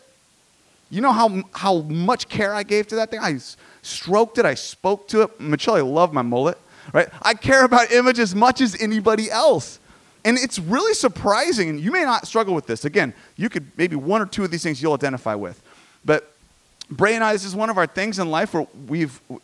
[0.89, 3.19] You know how, how much care I gave to that thing?
[3.19, 3.37] I
[3.83, 5.39] stroked it, I spoke to it.
[5.39, 6.57] Michelle, I love my mullet,
[6.91, 7.07] right?
[7.21, 9.79] I care about image as much as anybody else.
[10.29, 12.85] And it's really surprising, and you may not struggle with this.
[12.85, 15.59] Again, you could maybe one or two of these things you'll identify with.
[16.05, 16.31] But
[16.87, 19.39] Bray and I, this is one of our things in life where we've, and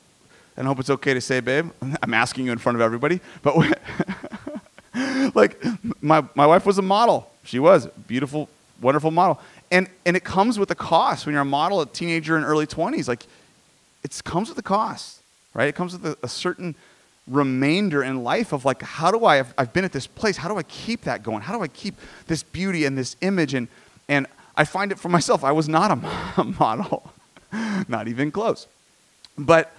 [0.55, 1.71] I hope it's okay to say, babe,
[2.03, 3.57] I'm asking you in front of everybody, but
[5.35, 5.59] like
[6.03, 7.31] my, my wife was a model.
[7.45, 8.47] She was beautiful,
[8.79, 9.41] wonderful model.
[9.71, 12.67] And, and it comes with a cost when you're a model, a teenager in early
[12.67, 13.07] 20s.
[13.07, 13.25] Like,
[14.03, 15.19] it comes with a cost,
[15.55, 15.67] right?
[15.67, 16.75] It comes with a, a certain
[17.27, 20.57] remainder in life of like, how do I, I've, been at this place, how do
[20.57, 21.41] I keep that going?
[21.41, 21.95] How do I keep
[22.27, 23.53] this beauty and this image?
[23.53, 23.67] And,
[24.07, 25.43] and I find it for myself.
[25.43, 27.11] I was not a model,
[27.87, 28.67] not even close.
[29.37, 29.75] But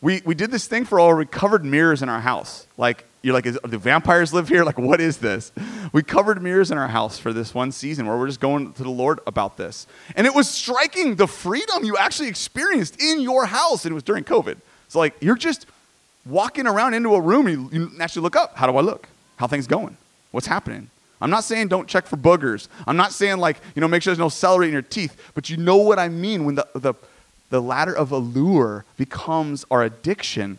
[0.00, 2.66] we, we did this thing for all recovered mirrors in our house.
[2.76, 4.64] Like, you're like, is, do vampires live here?
[4.64, 5.52] Like, what is this?
[5.92, 8.82] We covered mirrors in our house for this one season where we're just going to
[8.82, 9.86] the Lord about this.
[10.14, 13.84] And it was striking the freedom you actually experienced in your house.
[13.84, 14.58] And it was during COVID.
[14.86, 15.66] So, like, you're just
[16.28, 18.56] walking around into a room, you, you naturally look up.
[18.56, 19.08] How do I look?
[19.36, 19.96] How things going?
[20.30, 20.90] What's happening?
[21.20, 22.68] I'm not saying don't check for boogers.
[22.86, 25.30] I'm not saying like, you know, make sure there's no celery in your teeth.
[25.34, 26.94] But you know what I mean when the, the,
[27.50, 30.58] the ladder of allure becomes our addiction.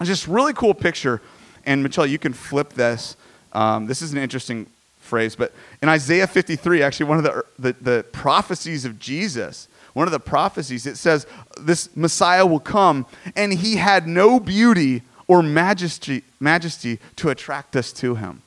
[0.00, 1.20] It's just really cool picture.
[1.64, 3.16] And Michelle, you can flip this.
[3.52, 4.66] Um, this is an interesting
[5.00, 10.08] phrase, but in Isaiah 53, actually one of the, the, the prophecies of Jesus, one
[10.08, 11.26] of the prophecies, it says
[11.60, 17.92] this Messiah will come, and he had no beauty or majesty, majesty to attract us
[17.92, 18.42] to him.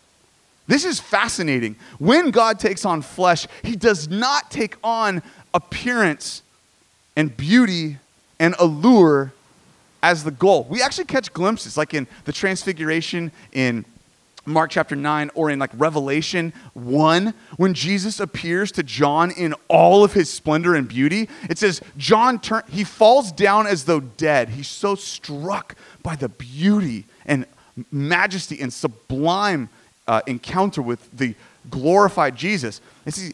[0.67, 1.75] This is fascinating.
[1.99, 5.21] When God takes on flesh, he does not take on
[5.53, 6.41] appearance
[7.15, 7.97] and beauty
[8.39, 9.31] and allure
[10.01, 10.65] as the goal.
[10.69, 13.85] We actually catch glimpses, like in the Transfiguration in
[14.45, 20.03] Mark chapter 9 or in like Revelation 1, when Jesus appears to John in all
[20.03, 24.49] of his splendor and beauty, it says, John turn, he falls down as though dead.
[24.49, 27.45] He's so struck by the beauty and
[27.91, 29.69] majesty and sublime
[30.07, 31.35] uh, encounter with the
[31.69, 32.81] glorified Jesus.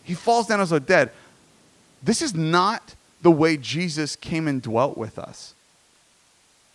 [0.03, 1.11] He falls down as though dead.
[2.01, 5.53] This is not the way Jesus came and dwelt with us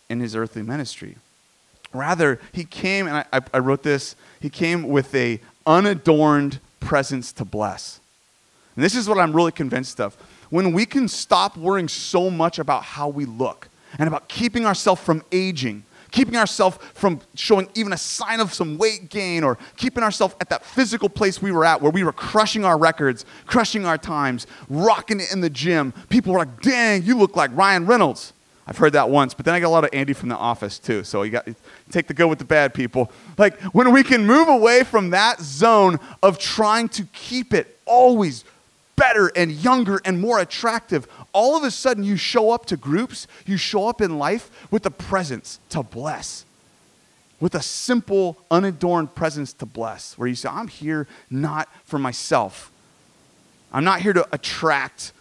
[0.09, 1.17] in his earthly ministry.
[1.93, 7.45] Rather, he came, and I, I wrote this, he came with a unadorned presence to
[7.45, 7.99] bless.
[8.75, 10.15] And this is what I'm really convinced of.
[10.49, 13.67] When we can stop worrying so much about how we look
[13.99, 18.77] and about keeping ourselves from aging, keeping ourselves from showing even a sign of some
[18.77, 22.13] weight gain or keeping ourselves at that physical place we were at where we were
[22.13, 25.93] crushing our records, crushing our times, rocking it in the gym.
[26.09, 28.33] People were like, dang, you look like Ryan Reynolds.
[28.67, 30.77] I've heard that once, but then I got a lot of Andy from the office
[30.77, 31.05] too.
[31.05, 31.47] So you got
[31.89, 33.09] take the good with the bad, people.
[33.37, 38.43] Like when we can move away from that zone of trying to keep it always
[38.97, 43.25] better and younger and more attractive, all of a sudden you show up to groups,
[43.45, 46.43] you show up in life with a presence to bless.
[47.39, 52.71] With a simple, unadorned presence to bless, where you say, I'm here not for myself.
[53.71, 55.13] I'm not here to attract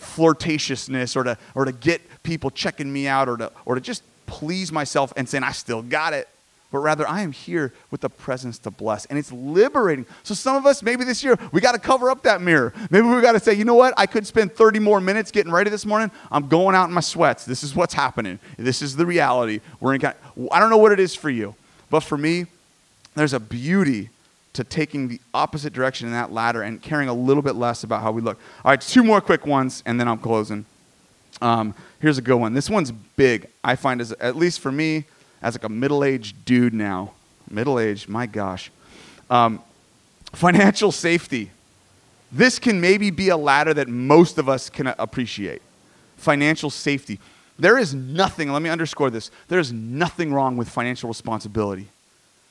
[0.00, 4.02] flirtatiousness or to, or to get people checking me out or to, or to just
[4.26, 6.28] please myself and saying, I still got it.
[6.70, 9.06] But rather, I am here with the presence to bless.
[9.06, 10.04] And it's liberating.
[10.22, 12.74] So, some of us, maybe this year, we got to cover up that mirror.
[12.90, 13.94] Maybe we got to say, you know what?
[13.96, 16.10] I could spend 30 more minutes getting ready this morning.
[16.30, 17.46] I'm going out in my sweats.
[17.46, 18.38] This is what's happening.
[18.58, 19.60] This is the reality.
[19.80, 21.54] We're in, I don't know what it is for you,
[21.88, 22.44] but for me,
[23.14, 24.10] there's a beauty
[24.54, 28.02] to taking the opposite direction in that ladder and caring a little bit less about
[28.02, 28.38] how we look.
[28.64, 30.64] All right, two more quick ones, and then I'm closing.
[31.40, 32.54] Um, here's a good one.
[32.54, 33.48] This one's big.
[33.62, 35.04] I find as at least for me,
[35.42, 37.12] as like a middle-aged dude now,
[37.50, 38.08] middle-aged.
[38.08, 38.70] My gosh,
[39.30, 39.62] um,
[40.32, 41.50] financial safety.
[42.32, 45.62] This can maybe be a ladder that most of us can appreciate.
[46.16, 47.20] Financial safety.
[47.58, 48.52] There is nothing.
[48.52, 49.30] Let me underscore this.
[49.48, 51.88] There is nothing wrong with financial responsibility.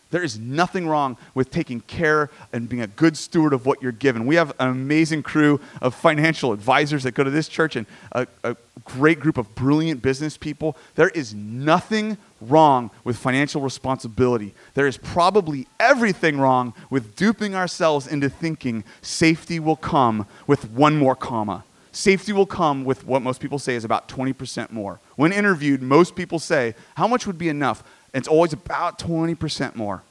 [0.10, 3.92] There is nothing wrong with taking care and being a good steward of what you're
[3.92, 4.26] given.
[4.26, 8.28] We have an amazing crew of financial advisors that go to this church and a,
[8.44, 10.78] a, great group of brilliant business people.
[10.96, 14.54] There is nothing wrong with financial responsibility.
[14.76, 20.96] There is probably everything wrong with duping ourselves into thinking safety will come with one
[20.96, 21.66] more comma.
[21.92, 25.00] Safety will come with what most people say is about 20% more.
[25.16, 27.84] When interviewed, most people say, How much would be enough?
[28.14, 30.04] It's always about 20% more.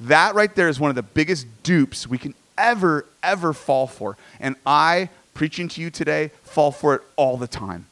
[0.00, 4.16] That right there is one of the biggest dupes we can ever, ever fall for.
[4.40, 7.86] And I, preaching to you today, fall for it all the time.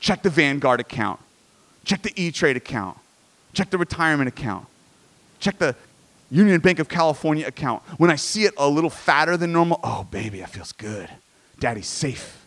[0.00, 1.20] Check the Vanguard account,
[1.84, 2.98] check the E Trade account,
[3.52, 4.66] check the retirement account,
[5.38, 5.76] check the
[6.32, 7.82] Union Bank of California account.
[7.98, 11.08] When I see it a little fatter than normal, oh, baby, that feels good.
[11.60, 12.44] Daddy's safe.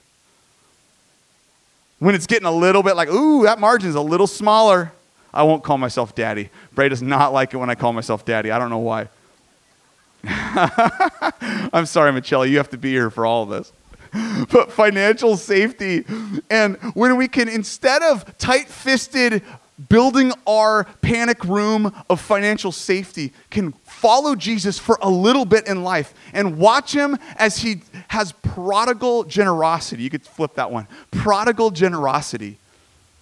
[2.00, 4.92] When it's getting a little bit like, ooh, that margin's a little smaller,
[5.36, 6.50] I won't call myself daddy.
[6.74, 8.52] Bray does not like it when I call myself daddy.
[8.52, 9.10] I don't know why.
[11.74, 13.72] I'm sorry, Michelle, you have to be here for all of this.
[14.50, 16.06] But financial safety,
[16.50, 19.44] and when we can, instead of tight fisted
[19.90, 25.84] building our panic room of financial safety, can follow Jesus for a little bit in
[25.84, 30.04] life and watch him as he has prodigal generosity.
[30.04, 32.58] You could flip that one prodigal generosity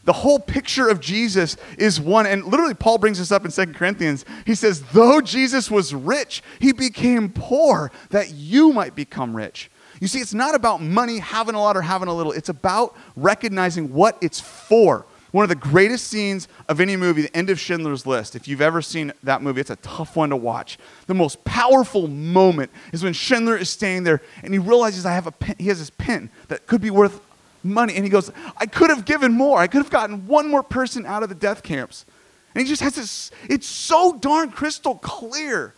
[0.06, 3.76] the whole picture of Jesus is one, and literally Paul brings this up in Second
[3.76, 4.26] Corinthians.
[4.46, 9.70] He says, Though Jesus was rich, he became poor that you might become rich.
[10.02, 12.34] You see, it's not about money, having a lot or having a little.
[12.34, 15.06] It's about recognizing what it's for.
[15.32, 18.36] One of the greatest scenes of any movie, The End of Schindler's List.
[18.36, 20.78] If you've ever seen that movie, it's a tough one to watch.
[21.08, 25.26] The most powerful moment is when Schindler is standing there and he realizes I have
[25.26, 27.20] a pen, he has this pen that could be worth
[27.64, 27.96] money.
[27.96, 29.60] And he goes, I could have given more.
[29.60, 32.06] I could have gotten one more person out of the death camps.
[32.54, 35.74] And he just has this, it's so darn crystal clear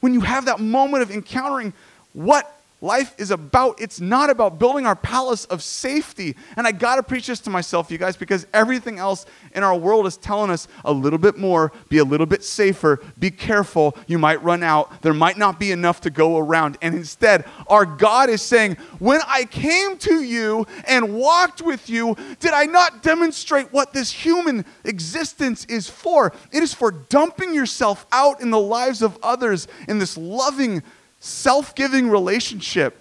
[0.00, 1.72] when you have that moment of encountering
[2.12, 3.80] what life is about.
[3.80, 6.36] It's not about building our palace of safety.
[6.56, 9.76] And I got to preach this to myself, you guys, because everything else in our
[9.76, 13.96] world is telling us a little bit more, be a little bit safer, be careful,
[14.06, 16.76] you might run out, there might not be enough to go around.
[16.82, 22.16] And instead, our God is saying, When I came to you and walked with you,
[22.40, 26.32] did I not demonstrate what this human existence is for?
[26.52, 30.82] It is for dumping yourself out in the lives of others in this loving,
[31.20, 32.96] self giving relationship.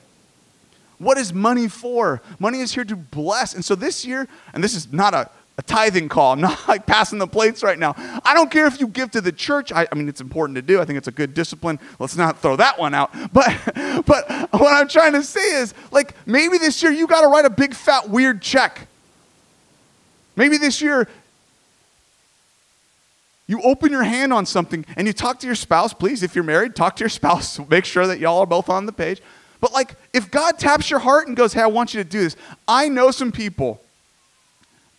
[0.97, 2.21] What is money for?
[2.39, 3.53] Money is here to bless.
[3.53, 6.85] And so this year, and this is not a, a tithing call, I'm not like
[6.85, 7.95] passing the plates right now.
[8.23, 9.71] I don't care if you give to the church.
[9.71, 10.79] I, I mean, it's important to do.
[10.79, 11.79] I think it's a good discipline.
[11.99, 13.13] Let's not throw that one out.
[13.33, 17.27] But, but what I'm trying to say is, like, maybe this year you got to
[17.27, 18.87] write a big, fat, weird check.
[20.37, 21.07] Maybe this year
[23.47, 26.43] you open your hand on something and you talk to your spouse, please, if you're
[26.43, 27.59] married, talk to your spouse.
[27.69, 29.21] Make sure that y'all are both on the page.
[29.61, 32.21] But like, if God taps your heart and goes, hey, I want you to do
[32.21, 32.35] this,
[32.67, 33.81] I know some people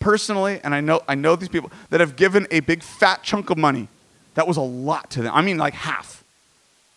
[0.01, 3.51] personally, and I know, I know these people that have given a big fat chunk
[3.51, 3.89] of money.
[4.35, 5.35] That was a lot to them.
[5.35, 6.23] I mean, like half.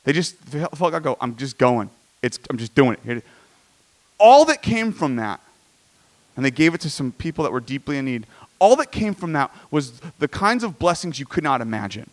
[0.03, 1.89] They just felt I go, oh, I'm just going.
[2.21, 3.23] It's, I'm just doing it.
[4.17, 5.39] All that came from that,
[6.35, 8.25] and they gave it to some people that were deeply in need,
[8.59, 12.09] all that came from that was the kinds of blessings you could not imagine.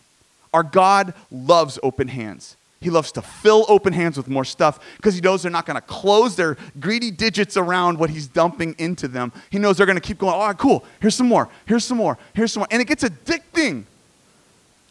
[0.55, 2.57] Our God loves open hands.
[2.81, 5.77] He loves to fill open hands with more stuff because he knows they're not going
[5.77, 9.33] to close their greedy digits around what he's dumping into them.
[9.51, 11.97] He knows they're going to keep going, all right, cool, here's some more, here's some
[11.97, 12.69] more, here's some more.
[12.71, 13.85] And it gets addicting.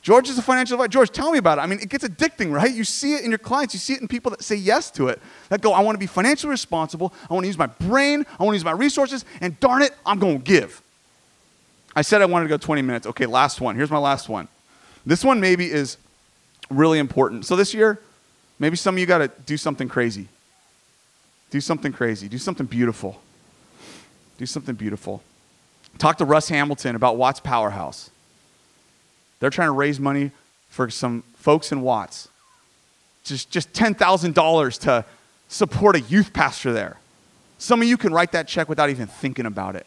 [0.01, 0.89] George is a financial advisor.
[0.89, 1.61] George, tell me about it.
[1.61, 2.71] I mean, it gets addicting, right?
[2.71, 5.07] You see it in your clients, you see it in people that say yes to
[5.07, 8.25] it, that go, I want to be financially responsible, I want to use my brain,
[8.39, 10.81] I want to use my resources, and darn it, I'm going to give.
[11.95, 13.07] I said I wanted to go 20 minutes.
[13.07, 13.75] Okay, last one.
[13.75, 14.47] Here's my last one.
[15.05, 15.97] This one maybe is
[16.69, 17.45] really important.
[17.45, 17.99] So this year,
[18.59, 20.27] maybe some of you got to do something crazy.
[21.51, 22.27] Do something crazy.
[22.27, 23.21] Do something beautiful.
[24.37, 25.21] Do something beautiful.
[25.97, 28.09] Talk to Russ Hamilton about Watts Powerhouse.
[29.39, 30.31] They're trying to raise money
[30.69, 32.27] for some folks in Watts.
[33.23, 35.05] Just, just $10,000 to
[35.47, 36.97] support a youth pastor there.
[37.57, 39.85] Some of you can write that check without even thinking about it.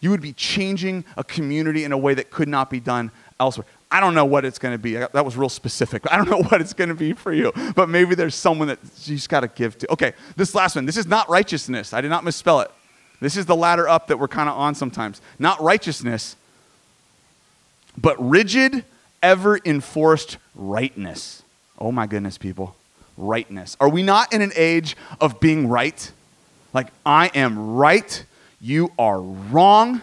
[0.00, 3.66] You would be changing a community in a way that could not be done elsewhere.
[3.90, 4.94] I don't know what it's going to be.
[4.94, 6.10] That was real specific.
[6.10, 8.78] I don't know what it's going to be for you, but maybe there's someone that
[9.04, 9.92] you just got to give to.
[9.92, 10.86] Okay, this last one.
[10.86, 11.92] This is not righteousness.
[11.92, 12.70] I did not misspell it.
[13.20, 15.20] This is the ladder up that we're kind of on sometimes.
[15.38, 16.36] Not righteousness,
[17.98, 18.84] but rigid,
[19.22, 21.42] ever enforced rightness.
[21.78, 22.76] Oh my goodness, people.
[23.16, 23.76] Rightness.
[23.80, 26.10] Are we not in an age of being right?
[26.72, 28.24] Like, I am right,
[28.60, 30.02] you are wrong.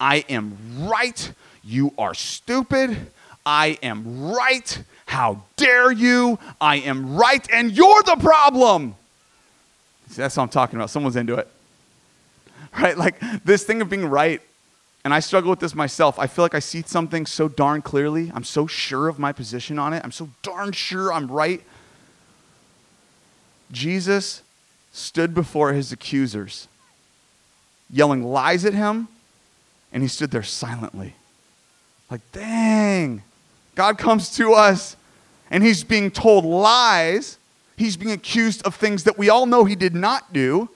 [0.00, 0.56] I am
[0.88, 1.32] right,
[1.64, 2.96] you are stupid.
[3.44, 4.82] I am right.
[5.06, 6.38] How dare you?
[6.60, 8.94] I am right, and you're the problem.
[10.10, 10.90] See, that's what I'm talking about.
[10.90, 11.48] Someone's into it.
[12.78, 12.98] Right?
[12.98, 14.42] Like this thing of being right.
[15.02, 16.18] And I struggle with this myself.
[16.18, 18.30] I feel like I see something so darn clearly.
[18.34, 20.02] I'm so sure of my position on it.
[20.04, 21.62] I'm so darn sure I'm right.
[23.72, 24.42] Jesus
[24.92, 26.68] stood before his accusers,
[27.90, 29.08] yelling lies at him,
[29.92, 31.14] and he stood there silently.
[32.10, 33.22] Like, dang.
[33.74, 34.96] God comes to us
[35.50, 37.38] and he's being told lies.
[37.76, 40.68] He's being accused of things that we all know he did not do.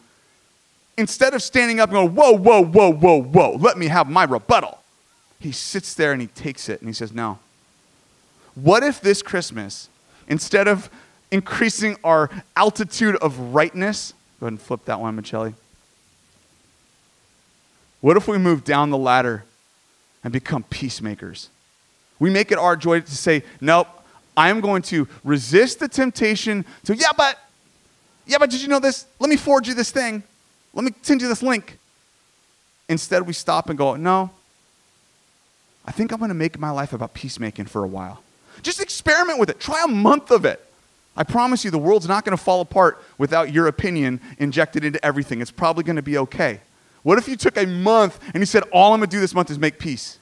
[0.96, 4.24] Instead of standing up and going, whoa, whoa, whoa, whoa, whoa, let me have my
[4.24, 4.78] rebuttal,
[5.40, 7.38] he sits there and he takes it and he says, no.
[8.54, 9.88] What if this Christmas,
[10.28, 10.90] instead of
[11.30, 15.54] increasing our altitude of rightness, go ahead and flip that one, Michelli.
[18.02, 19.44] What if we move down the ladder
[20.22, 21.48] and become peacemakers?
[22.18, 23.86] We make it our joy to say, nope,
[24.36, 27.38] I am going to resist the temptation to, yeah, but,
[28.26, 29.06] yeah, but did you know this?
[29.18, 30.22] Let me forward you this thing.
[30.74, 31.78] Let me send you this link.
[32.88, 34.30] Instead, we stop and go, no,
[35.84, 38.22] I think I'm going to make my life about peacemaking for a while.
[38.62, 39.60] Just experiment with it.
[39.60, 40.64] Try a month of it.
[41.16, 45.04] I promise you, the world's not going to fall apart without your opinion injected into
[45.04, 45.40] everything.
[45.40, 46.60] It's probably going to be okay.
[47.02, 49.34] What if you took a month and you said, All I'm going to do this
[49.34, 50.18] month is make peace?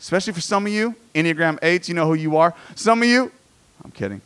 [0.00, 2.54] Especially for some of you, Enneagram 8s, you know who you are.
[2.76, 3.32] Some of you,
[3.84, 4.20] I'm kidding.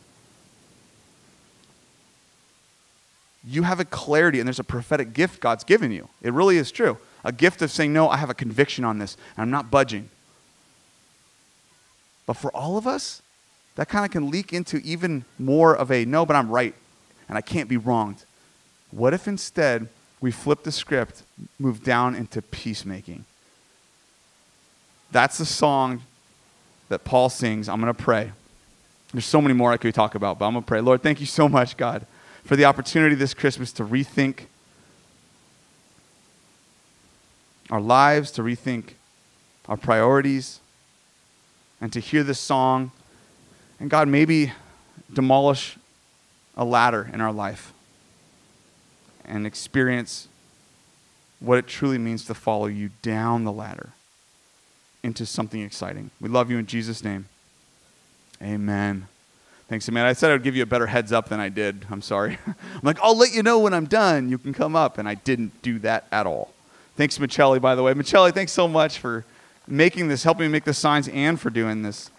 [3.45, 6.07] You have a clarity and there's a prophetic gift God's given you.
[6.21, 6.97] It really is true.
[7.25, 10.09] A gift of saying, No, I have a conviction on this and I'm not budging.
[12.25, 13.21] But for all of us,
[13.75, 16.75] that kind of can leak into even more of a no, but I'm right
[17.27, 18.23] and I can't be wronged.
[18.91, 19.89] What if instead
[20.23, 21.23] we flip the script,
[21.59, 23.25] move down into peacemaking?
[25.11, 26.03] That's the song
[26.87, 27.67] that Paul sings.
[27.67, 28.31] I'm going to pray.
[29.11, 30.79] There's so many more I could talk about, but I'm going to pray.
[30.79, 32.05] Lord, thank you so much, God,
[32.45, 34.45] for the opportunity this Christmas to rethink
[37.69, 38.93] our lives, to rethink
[39.67, 40.61] our priorities,
[41.81, 42.91] and to hear this song.
[43.77, 44.53] And God, maybe
[45.11, 45.75] demolish
[46.55, 47.72] a ladder in our life
[49.25, 50.27] and experience
[51.39, 53.89] what it truly means to follow you down the ladder
[55.03, 56.09] into something exciting.
[56.21, 57.25] We love you in Jesus' name.
[58.41, 59.07] Amen.
[59.67, 60.05] Thanks, man.
[60.05, 61.85] I said I would give you a better heads up than I did.
[61.89, 62.37] I'm sorry.
[62.47, 64.29] I'm like, I'll let you know when I'm done.
[64.29, 64.97] You can come up.
[64.97, 66.53] And I didn't do that at all.
[66.95, 67.93] Thanks, Michelli, by the way.
[67.93, 69.25] Michelli, thanks so much for
[69.67, 72.11] making this, helping me make the signs, and for doing this.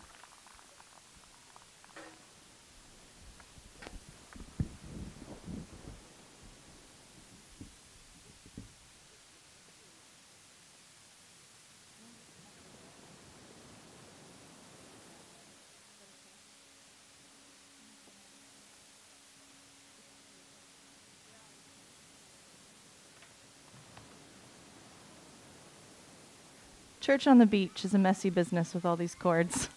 [27.04, 29.68] Church on the beach is a messy business with all these cords.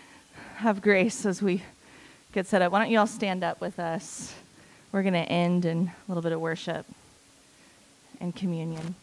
[0.58, 1.64] Have grace as we
[2.32, 2.70] get set up.
[2.70, 4.32] Why don't you all stand up with us?
[4.92, 6.86] We're going to end in a little bit of worship
[8.20, 8.94] and communion.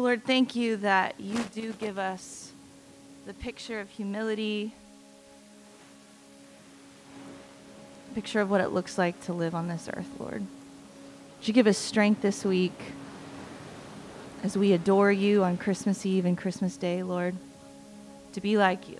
[0.00, 2.52] Lord, thank you that you do give us
[3.26, 4.72] the picture of humility,
[8.14, 10.40] picture of what it looks like to live on this earth, Lord.
[11.38, 12.72] Would you give us strength this week
[14.42, 17.36] as we adore you on Christmas Eve and Christmas Day, Lord,
[18.32, 18.96] to be like you.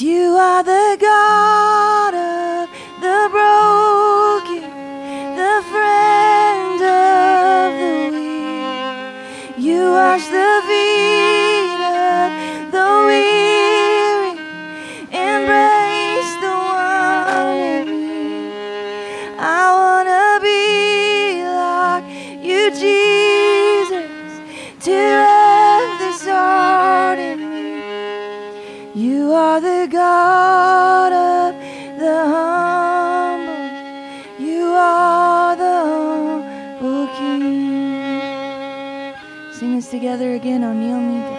[0.00, 1.31] You are the God.
[39.92, 41.31] together again on Neil Me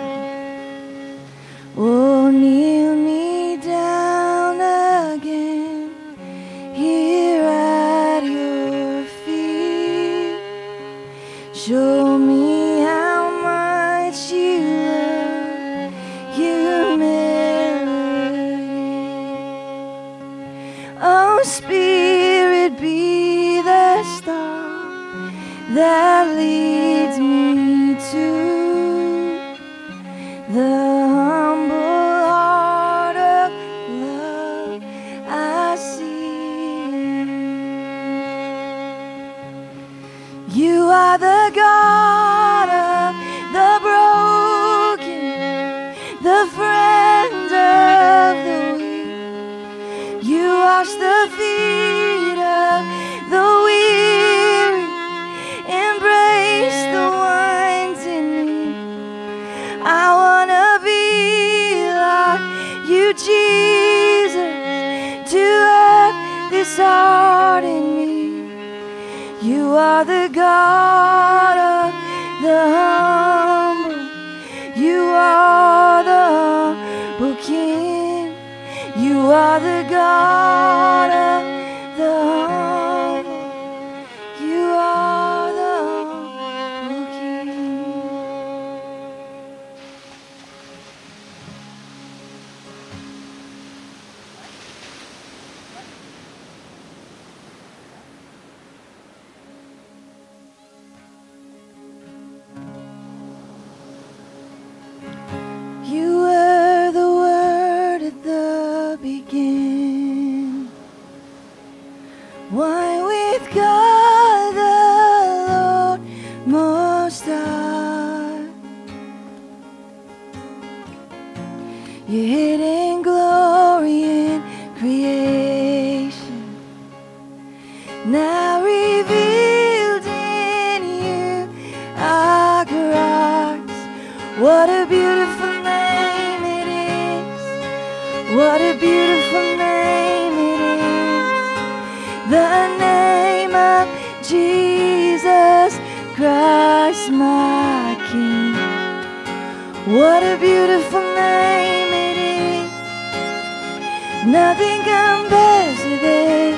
[154.25, 156.55] Nothing compares to this.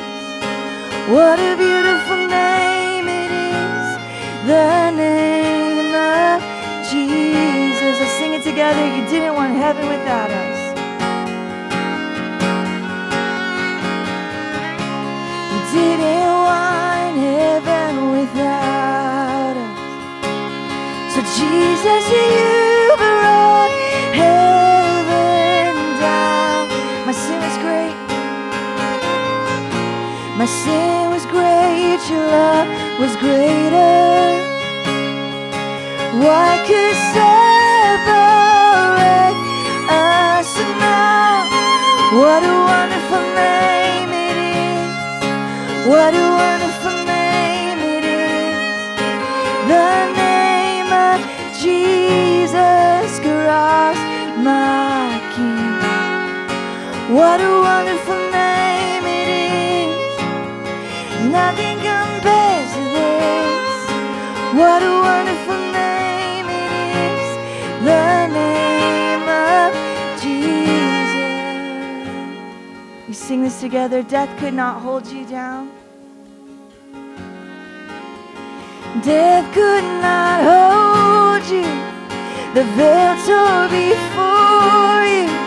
[1.09, 3.97] What a beautiful name it is.
[4.45, 6.43] The name of
[6.91, 7.99] Jesus.
[7.99, 8.85] Let's sing it together.
[8.95, 10.59] You didn't want heaven without us.
[15.51, 21.15] You didn't want heaven without us.
[21.15, 22.64] So, Jesus, you.
[32.09, 32.67] your love
[32.99, 34.43] was greater.
[36.23, 38.17] Why could separate
[39.89, 40.49] us
[40.79, 41.49] now?
[42.19, 44.87] What a wonderful name it is.
[45.87, 48.67] What a wonderful name it is.
[49.71, 51.17] The name of
[51.63, 54.03] Jesus Christ,
[54.37, 55.75] my King.
[57.15, 58.24] What a wonderful
[64.55, 66.71] What a wonderful name it
[67.11, 67.27] is,
[67.83, 69.73] the name of
[70.21, 71.17] Jesus.
[73.05, 74.01] We sing this together.
[74.01, 75.71] Death could not hold you down.
[79.03, 81.67] Death could not hold you.
[82.53, 85.44] The veil tore before you.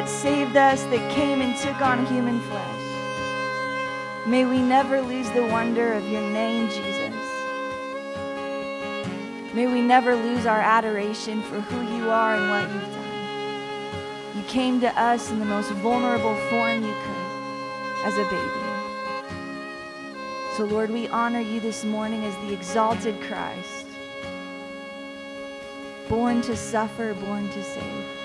[0.00, 4.26] that saved us, that came and took on human flesh.
[4.26, 7.14] May we never lose the wonder of your name, Jesus.
[9.52, 14.36] May we never lose our adoration for who you are and what you've done.
[14.38, 19.36] You came to us in the most vulnerable form you could, as a baby.
[20.56, 23.84] So, Lord, we honor you this morning as the exalted Christ,
[26.08, 28.19] born to suffer, born to save.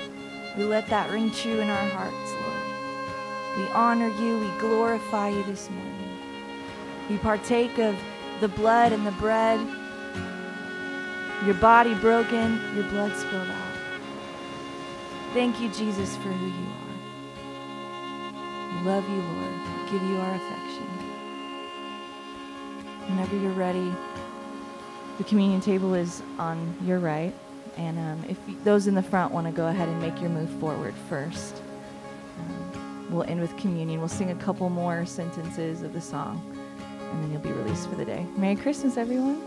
[0.58, 3.58] We let that ring true in our hearts, Lord.
[3.58, 6.18] We honor you, we glorify you this morning.
[7.10, 7.96] We partake of
[8.40, 9.60] the blood and the bread,
[11.46, 13.78] your body broken, your blood spilled out.
[15.34, 16.86] Thank you, Jesus, for who you are.
[18.74, 19.54] We love you, Lord.
[19.54, 20.88] We give you our affection.
[23.10, 23.94] Whenever you're ready,
[25.18, 27.34] the communion table is on your right.
[27.78, 30.30] And um, if you, those in the front want to go ahead and make your
[30.30, 31.62] move forward first,
[32.40, 34.00] um, we'll end with communion.
[34.00, 36.42] We'll sing a couple more sentences of the song,
[37.12, 38.26] and then you'll be released for the day.
[38.38, 39.42] Merry Christmas, everyone.